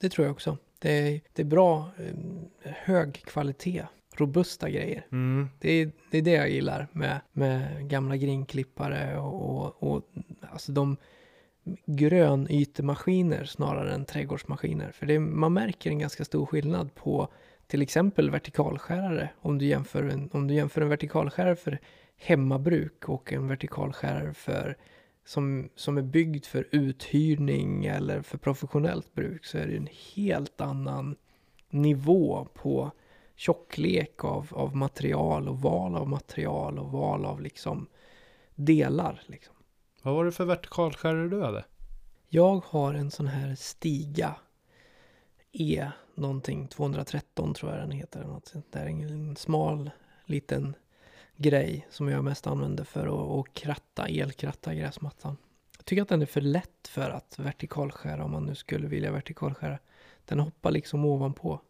Det 0.00 0.08
tror 0.08 0.26
jag 0.26 0.32
också. 0.32 0.58
Det 0.78 0.92
är, 0.92 1.20
det 1.32 1.42
är 1.42 1.46
bra, 1.46 1.90
eh, 1.98 2.14
hög 2.62 3.12
kvalitet, 3.12 3.86
robusta 4.16 4.70
grejer. 4.70 5.06
Mm. 5.12 5.48
Det 5.58 5.72
är, 5.72 5.92
det 6.10 6.18
är 6.18 6.22
det 6.22 6.30
jag 6.30 6.50
gillar 6.50 6.88
med, 6.92 7.20
med 7.32 7.88
gamla 7.90 8.16
grinklippare 8.16 9.18
och, 9.18 9.66
och, 9.66 9.82
och 9.82 10.04
alltså 10.52 10.72
de 10.72 10.96
grönytemaskiner 11.86 13.44
snarare 13.44 13.94
än 13.94 14.04
trädgårdsmaskiner. 14.04 14.92
För 14.92 15.06
det, 15.06 15.18
man 15.18 15.52
märker 15.52 15.90
en 15.90 15.98
ganska 15.98 16.24
stor 16.24 16.46
skillnad 16.46 16.94
på 16.94 17.28
till 17.66 17.82
exempel 17.82 18.30
vertikalskärare. 18.30 19.30
Om 19.40 19.58
du 19.58 19.66
jämför 19.66 20.02
en, 20.02 20.30
om 20.32 20.48
du 20.48 20.54
jämför 20.54 20.80
en 20.80 20.88
vertikalskärare 20.88 21.56
för 21.56 21.78
hemmabruk 22.16 23.08
och 23.08 23.32
en 23.32 23.48
vertikalskärare 23.48 24.34
för, 24.34 24.76
som, 25.24 25.68
som 25.74 25.98
är 25.98 26.02
byggd 26.02 26.44
för 26.44 26.68
uthyrning 26.70 27.86
eller 27.86 28.22
för 28.22 28.38
professionellt 28.38 29.14
bruk 29.14 29.44
så 29.44 29.58
är 29.58 29.66
det 29.66 29.76
en 29.76 29.88
helt 30.14 30.60
annan 30.60 31.16
nivå 31.70 32.48
på 32.54 32.90
tjocklek 33.36 34.24
av, 34.24 34.48
av 34.50 34.76
material 34.76 35.48
och 35.48 35.60
val 35.60 35.96
av 35.96 36.08
material 36.08 36.78
och 36.78 36.92
val 36.92 37.24
av 37.24 37.40
liksom 37.40 37.86
delar. 38.54 39.22
Liksom. 39.26 39.54
Vad 40.08 40.16
var 40.16 40.24
det 40.24 40.32
för 40.32 40.44
vertikalskärare 40.44 41.28
du 41.28 41.42
hade? 41.42 41.64
Jag 42.28 42.64
har 42.66 42.94
en 42.94 43.10
sån 43.10 43.26
här 43.26 43.54
Stiga 43.54 44.36
E 45.52 45.90
någonting 46.14 46.68
213 46.68 47.54
tror 47.54 47.72
jag 47.72 47.80
den 47.80 47.90
heter. 47.90 48.24
Något 48.24 48.46
sånt 48.46 48.72
där. 48.72 48.86
En 48.86 49.36
smal 49.36 49.90
liten 50.24 50.76
grej 51.36 51.86
som 51.90 52.08
jag 52.08 52.24
mest 52.24 52.46
använder 52.46 52.84
för 52.84 53.06
att, 53.06 53.46
att 53.46 53.54
kratta, 53.54 54.08
elkratta 54.08 54.74
gräsmattan. 54.74 55.36
Jag 55.76 55.84
tycker 55.84 56.02
att 56.02 56.08
den 56.08 56.22
är 56.22 56.26
för 56.26 56.40
lätt 56.40 56.88
för 56.88 57.10
att 57.10 57.38
vertikalskära 57.38 58.24
om 58.24 58.30
man 58.30 58.46
nu 58.46 58.54
skulle 58.54 58.88
vilja 58.88 59.12
vertikalskära. 59.12 59.78
Den 60.24 60.40
hoppar 60.40 60.70
liksom 60.70 61.04
ovanpå. 61.04 61.60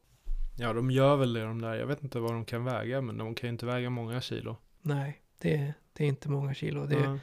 Ja, 0.58 0.72
de 0.72 0.90
gör 0.90 1.16
väl 1.16 1.32
det 1.32 1.44
de 1.44 1.60
där. 1.60 1.74
Jag 1.74 1.86
vet 1.86 2.02
inte 2.02 2.18
vad 2.18 2.32
de 2.32 2.44
kan 2.44 2.64
väga, 2.64 3.00
men 3.00 3.18
de 3.18 3.34
kan 3.34 3.48
ju 3.48 3.52
inte 3.52 3.66
väga 3.66 3.90
många 3.90 4.20
kilo. 4.20 4.56
Nej, 4.82 5.22
det, 5.38 5.74
det 5.92 6.04
är 6.04 6.08
inte 6.08 6.30
många 6.30 6.54
kilo. 6.54 6.86
Det 6.86 6.94
är, 6.94 7.04
Ja 7.04 7.18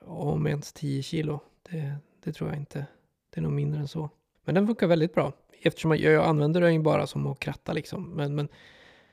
om 0.00 0.46
ens 0.46 0.72
10 0.72 1.02
kilo. 1.02 1.40
Det, 1.70 1.96
det 2.24 2.32
tror 2.32 2.50
jag 2.50 2.58
inte. 2.58 2.86
Det 3.30 3.40
är 3.40 3.42
nog 3.42 3.52
mindre 3.52 3.80
än 3.80 3.88
så. 3.88 4.10
Men 4.44 4.54
den 4.54 4.66
funkar 4.66 4.86
väldigt 4.86 5.14
bra. 5.14 5.32
Eftersom 5.62 5.90
jag, 5.90 6.00
jag 6.00 6.24
använder 6.24 6.60
den 6.60 6.82
bara 6.82 7.06
som 7.06 7.26
att 7.26 7.38
kratta 7.38 7.72
liksom. 7.72 8.10
Men, 8.10 8.34
men 8.34 8.48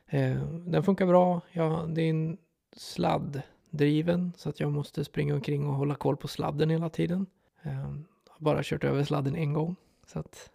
eh, 0.08 0.44
den 0.48 0.84
funkar 0.84 1.06
bra. 1.06 1.42
Ja, 1.52 1.86
det 1.90 2.02
är 2.02 2.10
en 2.10 2.38
sladddriven. 2.76 4.34
Så 4.38 4.50
att 4.50 4.60
jag 4.60 4.72
måste 4.72 5.06
springa 5.06 5.34
omkring 5.34 5.68
och 5.68 5.76
hålla 5.76 5.96
koll 5.96 6.18
på 6.18 6.28
sladden 6.28 6.70
hela 6.70 6.90
tiden. 6.90 7.26
Eh, 7.64 7.90
har 8.30 8.40
bara 8.40 8.64
kört 8.64 8.84
över 8.84 9.04
sladden 9.04 9.36
en 9.36 9.54
gång. 9.54 9.76
Så 10.08 10.20
att, 10.20 10.52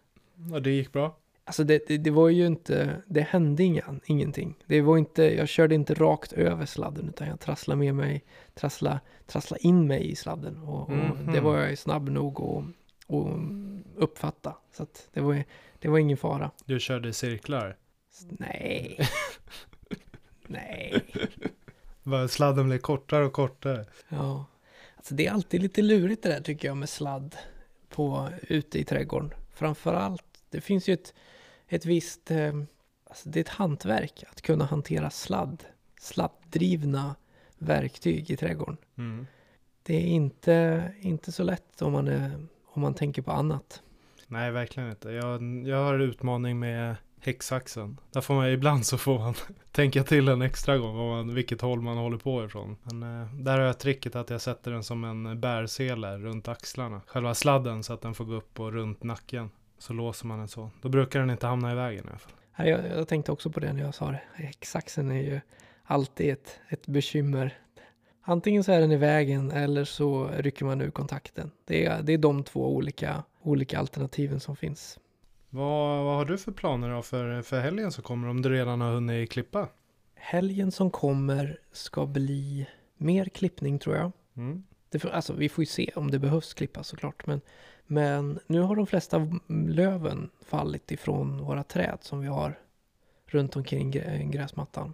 ja, 0.51 0.59
det 0.59 0.71
gick 0.71 0.91
bra 0.91 1.15
alltså 1.45 1.63
det, 1.63 1.87
det, 1.87 1.97
det 1.97 2.11
var 2.11 2.29
ju 2.29 2.45
inte, 2.45 3.01
det 3.07 3.21
hände 3.21 3.63
inga, 3.63 3.99
ingenting. 4.05 4.55
Det 4.65 4.81
var 4.81 4.97
inte, 4.97 5.23
jag 5.23 5.47
körde 5.47 5.75
inte 5.75 5.93
rakt 5.93 6.33
över 6.33 6.65
sladden 6.65 7.09
utan 7.09 7.27
jag 7.27 7.39
trasslade 7.39 7.79
med 7.79 7.95
mig, 7.95 8.23
trassla, 8.53 8.99
trassla 9.27 9.57
in 9.57 9.87
mig 9.87 10.11
i 10.11 10.15
sladden. 10.15 10.57
Och, 10.57 10.81
och 10.81 10.89
Mhm. 10.91 11.33
det 11.33 11.39
var 11.41 11.57
jag 11.57 11.77
snabb 11.77 12.09
nog 12.09 12.41
att 12.41 12.63
att 13.15 13.37
uppfatta. 13.95 14.57
Så 14.71 14.83
att 14.83 15.09
det 15.13 15.21
var, 15.21 15.43
det 15.79 15.87
var 15.87 15.97
ingen 15.97 16.17
fara. 16.17 16.51
Du 16.65 16.79
körde 16.79 17.13
cirklar. 17.13 17.77
Nej. 18.29 18.99
Nej. 20.47 21.05
Sladden 22.29 22.67
blev 22.67 22.77
kortare 22.77 23.25
och 23.25 23.33
kortare. 23.33 23.85
Ja. 24.09 24.45
Alltså 24.95 25.15
det 25.15 25.27
är 25.27 25.31
alltid 25.31 25.61
lite 25.61 25.81
lurigt 25.81 26.23
det 26.23 26.29
där 26.29 26.41
tycker 26.41 26.67
jag 26.67 26.77
med 26.77 26.89
sladd 26.89 27.35
på, 27.89 28.29
ute 28.41 28.79
i 28.79 28.83
trädgården. 28.83 29.33
Framförallt, 29.53 30.23
det 30.49 30.61
finns 30.61 30.87
ju 30.89 30.93
ett, 30.93 31.13
ett 31.71 31.85
visst, 31.85 32.31
eh, 32.31 32.53
alltså 33.05 33.29
det 33.29 33.39
är 33.39 33.41
ett 33.41 33.49
hantverk 33.49 34.23
att 34.31 34.41
kunna 34.41 34.65
hantera 34.65 35.09
sladd, 35.09 35.63
sladddrivna 35.99 37.15
verktyg 37.57 38.31
i 38.31 38.37
trädgården. 38.37 38.77
Mm. 38.97 39.27
Det 39.83 39.95
är 39.95 40.07
inte, 40.07 40.91
inte 41.01 41.31
så 41.31 41.43
lätt 41.43 41.81
om 41.81 41.91
man, 41.91 42.07
är, 42.07 42.47
om 42.65 42.81
man 42.81 42.93
tänker 42.93 43.21
på 43.21 43.31
annat. 43.31 43.81
Nej, 44.27 44.51
verkligen 44.51 44.89
inte. 44.89 45.09
Jag, 45.09 45.67
jag 45.67 45.83
har 45.83 45.99
utmaning 45.99 46.59
med 46.59 46.95
häcksaxen. 47.19 47.97
Där 48.11 48.21
får 48.21 48.33
man 48.33 48.49
ibland 48.49 48.85
så 48.85 48.97
får 48.97 49.19
man 49.19 49.33
tänka 49.71 50.03
till 50.03 50.27
en 50.27 50.41
extra 50.41 50.77
gång 50.77 50.97
om 50.97 51.09
man, 51.09 51.33
vilket 51.33 51.61
håll 51.61 51.81
man 51.81 51.97
håller 51.97 52.17
på 52.17 52.45
ifrån. 52.45 52.77
Men 52.83 53.21
eh, 53.21 53.33
där 53.33 53.57
har 53.57 53.65
jag 53.65 53.79
tricket 53.79 54.15
att 54.15 54.29
jag 54.29 54.41
sätter 54.41 54.71
den 54.71 54.83
som 54.83 55.03
en 55.03 55.39
bärsele 55.39 56.17
runt 56.17 56.47
axlarna. 56.47 57.01
Själva 57.07 57.33
sladden 57.33 57.83
så 57.83 57.93
att 57.93 58.01
den 58.01 58.13
får 58.13 58.25
gå 58.25 58.33
upp 58.33 58.59
och 58.59 58.73
runt 58.73 59.03
nacken. 59.03 59.49
Så 59.81 59.93
låser 59.93 60.27
man 60.27 60.39
den 60.39 60.47
så. 60.47 60.69
Då 60.81 60.89
brukar 60.89 61.19
den 61.19 61.29
inte 61.29 61.47
hamna 61.47 61.71
i 61.71 61.75
vägen 61.75 62.05
i 62.05 62.09
alla 62.09 62.17
fall. 62.17 62.33
Jag, 62.67 62.97
jag 62.97 63.07
tänkte 63.07 63.31
också 63.31 63.49
på 63.49 63.59
det 63.59 63.73
när 63.73 63.81
jag 63.81 63.93
sa 63.93 64.11
det. 64.11 64.21
Häcksaxen 64.33 65.11
är 65.11 65.21
ju 65.21 65.41
alltid 65.83 66.29
ett, 66.29 66.59
ett 66.69 66.87
bekymmer. 66.87 67.57
Antingen 68.21 68.63
så 68.63 68.71
är 68.71 68.79
den 68.79 68.91
i 68.91 68.97
vägen 68.97 69.51
eller 69.51 69.85
så 69.85 70.27
rycker 70.27 70.65
man 70.65 70.81
ur 70.81 70.91
kontakten. 70.91 71.51
Det 71.65 71.85
är, 71.85 72.01
det 72.01 72.13
är 72.13 72.17
de 72.17 72.43
två 72.43 72.75
olika, 72.75 73.23
olika 73.41 73.79
alternativen 73.79 74.39
som 74.39 74.55
finns. 74.55 74.99
Vad, 75.49 76.03
vad 76.03 76.15
har 76.15 76.25
du 76.25 76.37
för 76.37 76.51
planer 76.51 76.89
då 76.89 77.01
för, 77.01 77.41
för 77.41 77.59
helgen 77.59 77.91
som 77.91 78.03
kommer 78.03 78.27
om 78.27 78.41
du 78.41 78.49
redan 78.49 78.81
har 78.81 78.93
hunnit 78.93 79.31
klippa? 79.31 79.67
Helgen 80.15 80.71
som 80.71 80.91
kommer 80.91 81.59
ska 81.71 82.05
bli 82.05 82.67
mer 82.97 83.25
klippning 83.25 83.79
tror 83.79 83.95
jag. 83.95 84.11
Mm. 84.35 84.63
Det 84.89 85.05
alltså, 85.05 85.33
vi 85.33 85.49
får 85.49 85.61
ju 85.61 85.65
se 85.65 85.91
om 85.95 86.11
det 86.11 86.19
behövs 86.19 86.53
klippas 86.53 86.87
såklart. 86.87 87.27
Men, 87.27 87.41
men 87.91 88.39
nu 88.47 88.59
har 88.59 88.75
de 88.75 88.87
flesta 88.87 89.27
löven 89.67 90.29
fallit 90.45 90.91
ifrån 90.91 91.37
våra 91.43 91.63
träd 91.63 91.97
som 92.01 92.19
vi 92.19 92.27
har 92.27 92.59
runt 93.25 93.55
omkring 93.55 93.91
grä- 93.91 94.29
gräsmattan. 94.31 94.93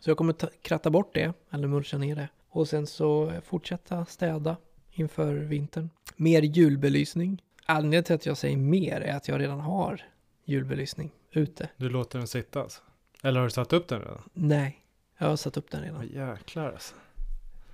Så 0.00 0.10
jag 0.10 0.16
kommer 0.16 0.32
ta, 0.32 0.48
kratta 0.62 0.90
bort 0.90 1.14
det, 1.14 1.32
eller 1.50 1.68
mulcha 1.68 1.98
ner 1.98 2.16
det. 2.16 2.28
Och 2.48 2.68
sen 2.68 2.86
så 2.86 3.32
fortsätta 3.44 4.04
städa 4.04 4.56
inför 4.90 5.34
vintern. 5.34 5.90
Mer 6.16 6.42
julbelysning. 6.42 7.42
Anledningen 7.66 8.04
till 8.04 8.14
att 8.14 8.26
jag 8.26 8.36
säger 8.36 8.56
mer 8.56 9.00
är 9.00 9.16
att 9.16 9.28
jag 9.28 9.40
redan 9.40 9.60
har 9.60 10.00
julbelysning 10.44 11.10
ute. 11.32 11.68
Du 11.76 11.88
låter 11.88 12.18
den 12.18 12.28
sitta 12.28 12.62
alltså? 12.62 12.82
Eller 13.22 13.40
har 13.40 13.46
du 13.46 13.50
satt 13.50 13.72
upp 13.72 13.88
den 13.88 14.00
redan? 14.00 14.22
Nej, 14.32 14.78
jag 15.18 15.26
har 15.28 15.36
satt 15.36 15.56
upp 15.56 15.70
den 15.70 15.82
redan. 15.82 16.06
jäklar 16.08 16.72
alltså. 16.72 16.94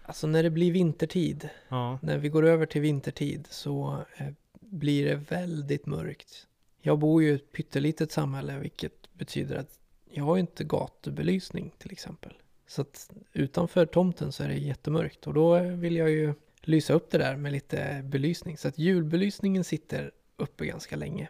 Alltså 0.04 0.26
när 0.26 0.42
det 0.42 0.50
blir 0.50 0.72
vintertid, 0.72 1.48
Ja, 1.68 1.98
när 2.02 2.18
vi 2.18 2.28
går 2.28 2.46
över 2.46 2.66
till 2.66 2.80
vintertid 2.80 3.46
så 3.50 3.98
eh, 4.16 4.26
blir 4.72 5.04
det 5.04 5.14
väldigt 5.14 5.86
mörkt. 5.86 6.46
Jag 6.80 6.98
bor 6.98 7.22
ju 7.22 7.30
i 7.30 7.34
ett 7.34 7.52
pyttelitet 7.52 8.12
samhälle 8.12 8.58
vilket 8.58 9.12
betyder 9.12 9.56
att 9.56 9.78
jag 10.10 10.24
har 10.24 10.38
inte 10.38 10.64
gatubelysning 10.64 11.74
till 11.78 11.92
exempel. 11.92 12.32
Så 12.66 12.82
att 12.82 13.10
utanför 13.32 13.86
tomten 13.86 14.32
så 14.32 14.42
är 14.44 14.48
det 14.48 14.54
jättemörkt 14.54 15.26
och 15.26 15.34
då 15.34 15.58
vill 15.58 15.96
jag 15.96 16.10
ju 16.10 16.34
lysa 16.60 16.92
upp 16.92 17.10
det 17.10 17.18
där 17.18 17.36
med 17.36 17.52
lite 17.52 18.02
belysning. 18.04 18.58
Så 18.58 18.68
att 18.68 18.78
julbelysningen 18.78 19.64
sitter 19.64 20.10
uppe 20.36 20.66
ganska 20.66 20.96
länge. 20.96 21.28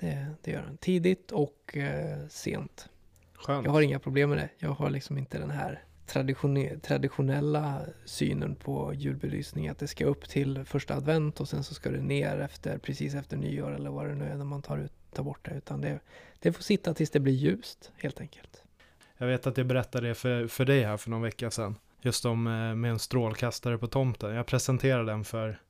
Det, 0.00 0.26
det 0.42 0.50
gör 0.50 0.62
den. 0.62 0.76
Tidigt 0.76 1.32
och 1.32 1.76
eh, 1.76 2.26
sent. 2.28 2.88
skönt. 3.34 3.64
Jag 3.64 3.72
har 3.72 3.82
inga 3.82 3.98
problem 3.98 4.30
med 4.30 4.38
det. 4.38 4.48
Jag 4.58 4.70
har 4.70 4.90
liksom 4.90 5.18
inte 5.18 5.38
den 5.38 5.50
här 5.50 5.84
traditione- 6.12 6.80
traditionella 6.80 7.80
synen 8.04 8.54
på 8.54 8.94
julbelysning. 8.94 9.68
Att 9.68 9.78
det 9.78 9.88
ska 9.88 10.04
upp 10.04 10.28
till 10.28 10.64
första 10.64 10.94
advent 10.94 11.40
och 11.40 11.48
sen 11.48 11.64
så 11.64 11.74
ska 11.74 11.90
det 11.90 12.00
ner 12.00 12.38
efter, 12.38 12.78
precis 12.78 13.14
efter 13.14 13.36
nyår 13.36 13.74
eller 13.74 13.90
vad 13.90 14.08
det 14.08 14.14
nu 14.14 14.24
är 14.24 14.36
när 14.36 14.44
man 14.44 14.62
tar, 14.62 14.78
ut, 14.78 14.92
tar 15.12 15.22
bort 15.22 15.44
det. 15.44 15.54
Utan 15.54 15.80
det, 15.80 16.00
det 16.38 16.52
får 16.52 16.62
sitta 16.62 16.94
tills 16.94 17.10
det 17.10 17.20
blir 17.20 17.32
ljust 17.32 17.92
helt 17.96 18.20
enkelt. 18.20 18.62
Jag 19.18 19.26
vet 19.26 19.46
att 19.46 19.56
jag 19.56 19.66
berättade 19.66 20.08
det 20.08 20.14
för, 20.14 20.46
för 20.46 20.64
dig 20.64 20.82
här 20.82 20.96
för 20.96 21.10
någon 21.10 21.22
vecka 21.22 21.50
sedan. 21.50 21.76
Just 22.00 22.24
om 22.24 22.46
eh, 22.46 22.74
med 22.74 22.90
en 22.90 22.98
strålkastare 22.98 23.78
på 23.78 23.86
tomten. 23.86 24.34
Jag 24.34 24.46
presenterade 24.46 25.12
den 25.12 25.24
för, 25.24 25.60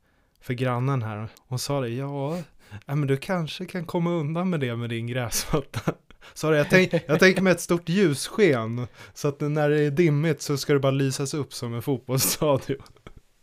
för 0.41 0.55
grannen 0.55 1.03
här. 1.03 1.29
Hon 1.47 1.59
sa 1.59 1.81
det, 1.81 1.89
ja, 1.89 2.39
ja, 2.87 2.95
men 2.95 3.07
du 3.07 3.17
kanske 3.17 3.67
kan 3.67 3.87
komma 3.87 4.11
undan 4.11 4.51
med 4.51 4.61
det 4.61 4.77
med 4.77 4.91
din 4.91 5.07
gräsmatta. 5.07 5.95
Så 6.35 6.53
jag, 6.53 6.71
tänk, 6.71 6.93
jag 7.07 7.21
tänker 7.21 7.43
mig 7.43 7.51
ett 7.53 7.61
stort 7.61 7.89
ljussken. 7.89 8.87
Så 9.15 9.29
att 9.29 9.41
när 9.41 9.71
det 9.71 9.81
är 9.81 9.91
dimmigt 9.91 10.43
så 10.43 10.57
ska 10.57 10.73
det 10.73 10.79
bara 10.79 10.93
lysas 10.93 11.35
upp 11.35 11.55
som 11.55 11.75
en 11.75 11.83
fotbollsstadion. 11.83 12.83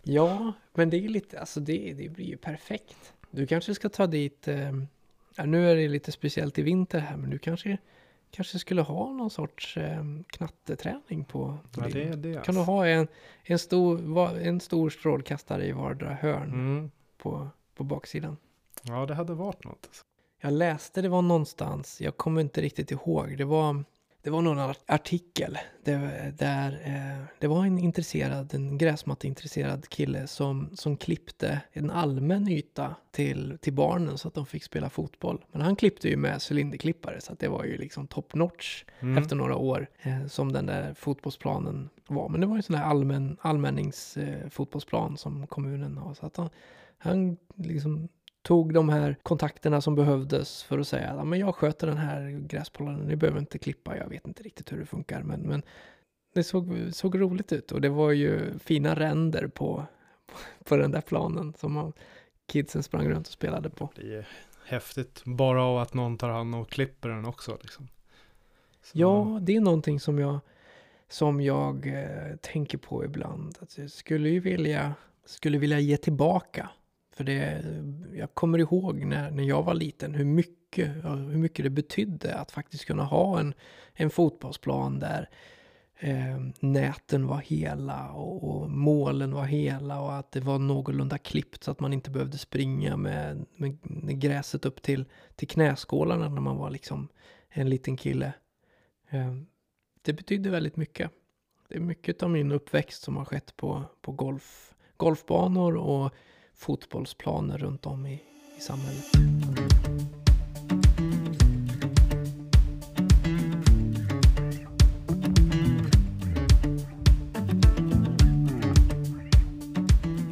Ja, 0.04 0.54
men 0.74 0.90
det 0.90 0.98
är 1.06 1.10
lite, 1.10 1.40
alltså 1.40 1.60
det, 1.60 1.94
det 1.94 2.10
blir 2.10 2.26
ju 2.26 2.38
perfekt. 2.38 3.14
Du 3.32 3.48
kanske 3.48 3.76
ska 3.76 3.90
ta 3.90 4.08
dit, 4.08 4.48
eh, 4.48 4.72
nu 5.46 5.72
är 5.72 5.76
det 5.76 5.88
lite 5.88 6.12
speciellt 6.12 6.60
i 6.60 6.62
vinter 6.62 7.00
här, 7.00 7.18
men 7.18 7.30
du 7.30 7.38
kanske, 7.40 7.78
kanske 8.32 8.60
skulle 8.60 8.82
ha 8.82 9.14
någon 9.14 9.30
sorts 9.30 9.78
eh, 9.78 10.04
knatteträning 10.28 11.26
på, 11.26 11.58
på 11.72 11.82
Ja, 11.82 11.88
din 11.88 11.94
det 12.22 12.30
är 12.30 12.34
det. 12.34 12.46
Kan 12.46 12.56
du 12.56 12.62
ha 12.62 12.88
en, 12.88 13.08
en, 13.44 13.60
stor, 13.60 14.38
en 14.40 14.60
stor 14.60 14.90
strålkastare 14.90 15.66
i 15.68 15.72
vardera 15.72 16.14
hörn 16.14 16.54
Mm. 16.54 16.92
på, 17.18 17.50
på 17.76 17.84
baksidan? 17.84 18.38
Ja, 18.84 19.06
det 19.06 19.14
hade 19.16 19.34
varit 19.34 19.64
något. 19.64 19.90
Jag 20.42 20.54
läste 20.54 21.02
det 21.02 21.10
var 21.10 21.22
någonstans, 21.22 22.02
jag 22.02 22.18
kommer 22.18 22.42
inte 22.42 22.62
riktigt 22.62 22.92
ihåg, 22.92 23.38
det 23.38 23.46
var, 23.46 23.84
det 24.22 24.30
var 24.30 24.42
någon 24.42 24.60
art- 24.60 24.84
artikel 24.88 25.58
där, 25.84 26.34
där 26.38 26.82
eh, 26.86 27.26
det 27.40 27.48
var 27.48 27.66
en 27.66 27.80
intresserad, 27.80 28.54
en 28.54 28.78
gräsmatteintresserad 28.78 29.90
kille 29.90 30.28
som, 30.28 30.70
som 30.74 30.98
klippte 30.98 31.62
en 31.72 31.92
allmän 31.92 32.48
yta 32.48 32.96
till, 33.12 33.58
till 33.62 33.74
barnen 33.74 34.18
så 34.18 34.28
att 34.28 34.34
de 34.34 34.46
fick 34.46 34.64
spela 34.64 34.90
fotboll. 34.90 35.46
Men 35.52 35.62
han 35.62 35.76
klippte 35.76 36.10
ju 36.10 36.18
med 36.18 36.42
cylinderklippare 36.52 37.22
så 37.22 37.34
att 37.34 37.40
det 37.40 37.48
var 37.48 37.64
ju 37.64 37.78
liksom 37.78 38.08
top 38.08 38.34
notch 38.36 38.84
Mm. 39.02 39.18
efter 39.18 39.36
några 39.36 39.56
år 39.56 39.88
eh, 40.02 40.26
som 40.28 40.52
den 40.54 40.66
där 40.66 40.94
fotbollsplanen 40.94 41.90
var. 42.08 42.30
Men 42.30 42.42
det 42.42 42.48
var 42.48 42.56
ju 42.56 42.60
en 42.60 42.64
sån 42.64 42.76
här 42.76 42.86
allmän, 42.86 43.38
allmänningsfotbollsplan 44.14 45.12
eh, 45.12 45.16
som 45.16 45.48
kommunen 45.48 45.98
har. 45.98 46.14
Så 46.14 46.26
att 46.26 46.38
han, 46.38 46.50
han 46.98 47.38
liksom 47.56 48.08
tog 48.50 48.74
de 48.74 48.90
här 48.90 49.16
kontakterna 49.24 49.82
som 49.82 49.96
behövdes 49.96 50.64
för 50.64 50.80
att 50.80 50.88
säga 50.88 51.10
att 51.10 51.28
men 51.28 51.40
jag 51.40 51.56
sköter 51.56 51.88
den 51.88 51.98
här 51.98 52.30
gräspolaren, 52.48 53.00
ni 53.00 53.16
behöver 53.16 53.40
inte 53.40 53.58
klippa, 53.58 53.98
jag 53.98 54.10
vet 54.10 54.28
inte 54.28 54.44
riktigt 54.44 54.72
hur 54.72 54.78
det 54.80 54.86
funkar. 54.86 55.24
Men, 55.24 55.42
men 55.42 55.62
det 56.34 56.44
såg, 56.44 56.78
såg 56.92 57.22
roligt 57.22 57.52
ut 57.54 57.72
och 57.72 57.82
det 57.82 57.90
var 57.90 58.12
ju 58.12 58.60
fina 58.60 58.96
ränder 58.96 59.48
på, 59.48 59.86
på 60.64 60.76
den 60.78 60.92
där 60.92 61.02
planen 61.02 61.54
som 61.58 61.74
man- 61.74 61.94
kidsen 62.48 62.84
sprang 62.84 63.10
runt 63.10 63.28
och 63.28 63.34
spelade 63.34 63.70
på. 63.70 63.90
Det 63.96 64.16
är 64.16 64.28
häftigt 64.66 65.22
bara 65.26 65.64
av 65.64 65.78
att 65.78 65.94
någon 65.94 66.18
tar 66.18 66.30
hand 66.30 66.56
och 66.56 66.70
klipper 66.70 67.10
den 67.10 67.26
också. 67.26 67.58
Liksom. 67.62 67.88
Så- 68.84 69.00
Ja, 69.00 69.40
det 69.42 69.56
är 69.56 69.62
någonting 69.62 70.00
som 70.00 70.20
jag, 70.20 70.40
som 71.10 71.42
jag 71.42 71.88
eh, 71.88 72.36
tänker 72.42 72.78
på 72.78 73.06
ibland. 73.06 73.58
Att 73.62 73.78
jag 73.78 73.92
skulle 73.92 74.30
ju 74.30 74.40
vilja, 74.40 74.94
skulle 75.26 75.58
vilja 75.58 75.80
ge 75.80 75.98
tillbaka. 75.98 76.70
För 77.20 77.24
det, 77.24 77.64
jag 78.14 78.34
kommer 78.34 78.60
ihåg 78.60 79.06
när, 79.06 79.32
när 79.32 79.44
jag 79.44 79.64
var 79.64 79.74
liten 79.74 80.16
hur 80.16 80.26
mycket, 80.26 80.90
hur 81.06 81.38
mycket 81.38 81.64
det 81.64 81.70
betydde 81.70 82.36
att 82.36 82.52
faktiskt 82.52 82.86
kunna 82.86 83.04
ha 83.04 83.40
en, 83.40 83.54
en 83.94 84.10
fotbollsplan 84.10 85.00
där 85.00 85.30
eh, 86.00 86.40
näten 86.60 87.28
var 87.28 87.38
hela 87.38 88.12
och, 88.12 88.44
och 88.44 88.70
målen 88.70 89.32
var 89.32 89.46
hela 89.46 90.02
och 90.02 90.14
att 90.14 90.32
det 90.32 90.40
var 90.40 90.60
någorlunda 90.60 91.18
klippt 91.18 91.64
så 91.64 91.72
att 91.72 91.80
man 91.80 91.94
inte 91.94 92.12
behövde 92.12 92.38
springa 92.38 92.98
med, 92.98 93.46
med, 93.56 93.78
med 93.82 94.20
gräset 94.20 94.66
upp 94.66 94.82
till, 94.82 95.06
till 95.36 95.48
knäskålarna 95.48 96.30
när 96.30 96.42
man 96.42 96.58
var 96.58 96.70
liksom 96.70 97.08
en 97.50 97.70
liten 97.70 97.98
kille. 97.98 98.34
Eh, 99.10 99.36
Det 100.02 100.14
betydde 100.14 100.50
väldigt 100.50 100.78
mycket. 100.78 101.12
Det 101.70 101.76
är 101.76 101.80
mycket 101.80 102.24
av 102.24 102.30
min 102.30 102.52
uppväxt 102.52 103.04
som 103.04 103.18
har 103.18 103.26
skett 103.26 103.56
på, 103.58 103.84
på 104.02 104.12
golf, 104.12 104.74
golfbanor 104.98 105.76
och 105.76 106.14
fotbollsplaner 106.60 107.58
runt 107.58 107.86
om 107.86 108.06
i, 108.06 108.14
i 108.58 108.62
samhället. 108.62 109.06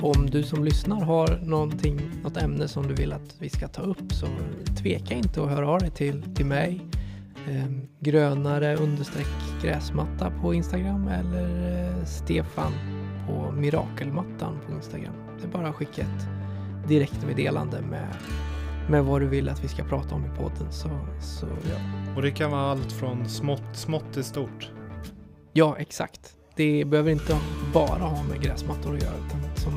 Om 0.01 0.29
du 0.29 0.43
som 0.43 0.63
lyssnar 0.63 1.01
har 1.01 1.39
någonting, 1.43 2.01
något 2.23 2.37
ämne 2.37 2.67
som 2.67 2.87
du 2.87 2.93
vill 2.93 3.13
att 3.13 3.35
vi 3.39 3.49
ska 3.49 3.67
ta 3.67 3.81
upp 3.81 4.13
så 4.13 4.27
tveka 4.81 5.15
inte 5.15 5.43
att 5.43 5.49
höra 5.49 5.69
av 5.69 5.79
dig 5.79 5.91
till, 5.91 6.35
till 6.35 6.45
mig 6.45 6.81
eh, 7.47 7.71
grönare 7.99 8.75
understreck 8.75 9.27
gräsmatta 9.61 10.31
på 10.41 10.53
Instagram 10.53 11.07
eller 11.07 11.87
eh, 11.89 12.05
Stefan 12.05 12.96
på 13.27 13.51
mirakelmattan 13.51 14.59
på 14.67 14.73
Instagram. 14.73 15.13
Det 15.39 15.47
är 15.47 15.51
bara 15.51 15.67
att 15.67 15.75
skicka 15.75 16.01
ett 16.01 16.27
direktmeddelande 16.87 17.81
med, 17.81 18.07
med 18.89 19.05
vad 19.05 19.21
du 19.21 19.27
vill 19.27 19.49
att 19.49 19.63
vi 19.63 19.67
ska 19.67 19.83
prata 19.83 20.15
om 20.15 20.25
i 20.25 20.37
podden. 20.37 20.71
Så, 20.71 20.89
så 21.21 21.45
ja. 21.45 21.77
Och 22.15 22.21
det 22.21 22.31
kan 22.31 22.51
vara 22.51 22.61
allt 22.61 22.91
från 22.91 23.29
smått, 23.29 23.63
smått 23.73 24.13
till 24.13 24.23
stort. 24.23 24.71
ja, 25.53 25.75
exakt. 25.79 26.33
Det 26.55 26.85
behöver 26.85 27.11
inte 27.11 27.37
bara 27.73 28.03
ha 28.03 28.23
med 28.23 28.41
gräsmattor 28.41 28.95
att 28.95 29.03
göra 29.03 29.13
utan 29.27 29.41
som, 29.55 29.73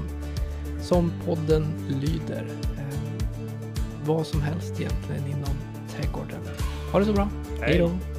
som 0.80 1.12
podden 1.26 1.66
lyder. 1.88 2.46
Eh, 2.78 2.96
vad 4.04 4.27
som 4.27 4.42
helst 4.42 4.81
egentligen 4.81 5.27
inom 5.27 5.54
trädgården. 5.88 6.40
Ha 6.92 6.98
det 6.98 7.04
så 7.04 7.12
bra. 7.12 7.29
Hej 7.60 7.79
då! 7.79 8.10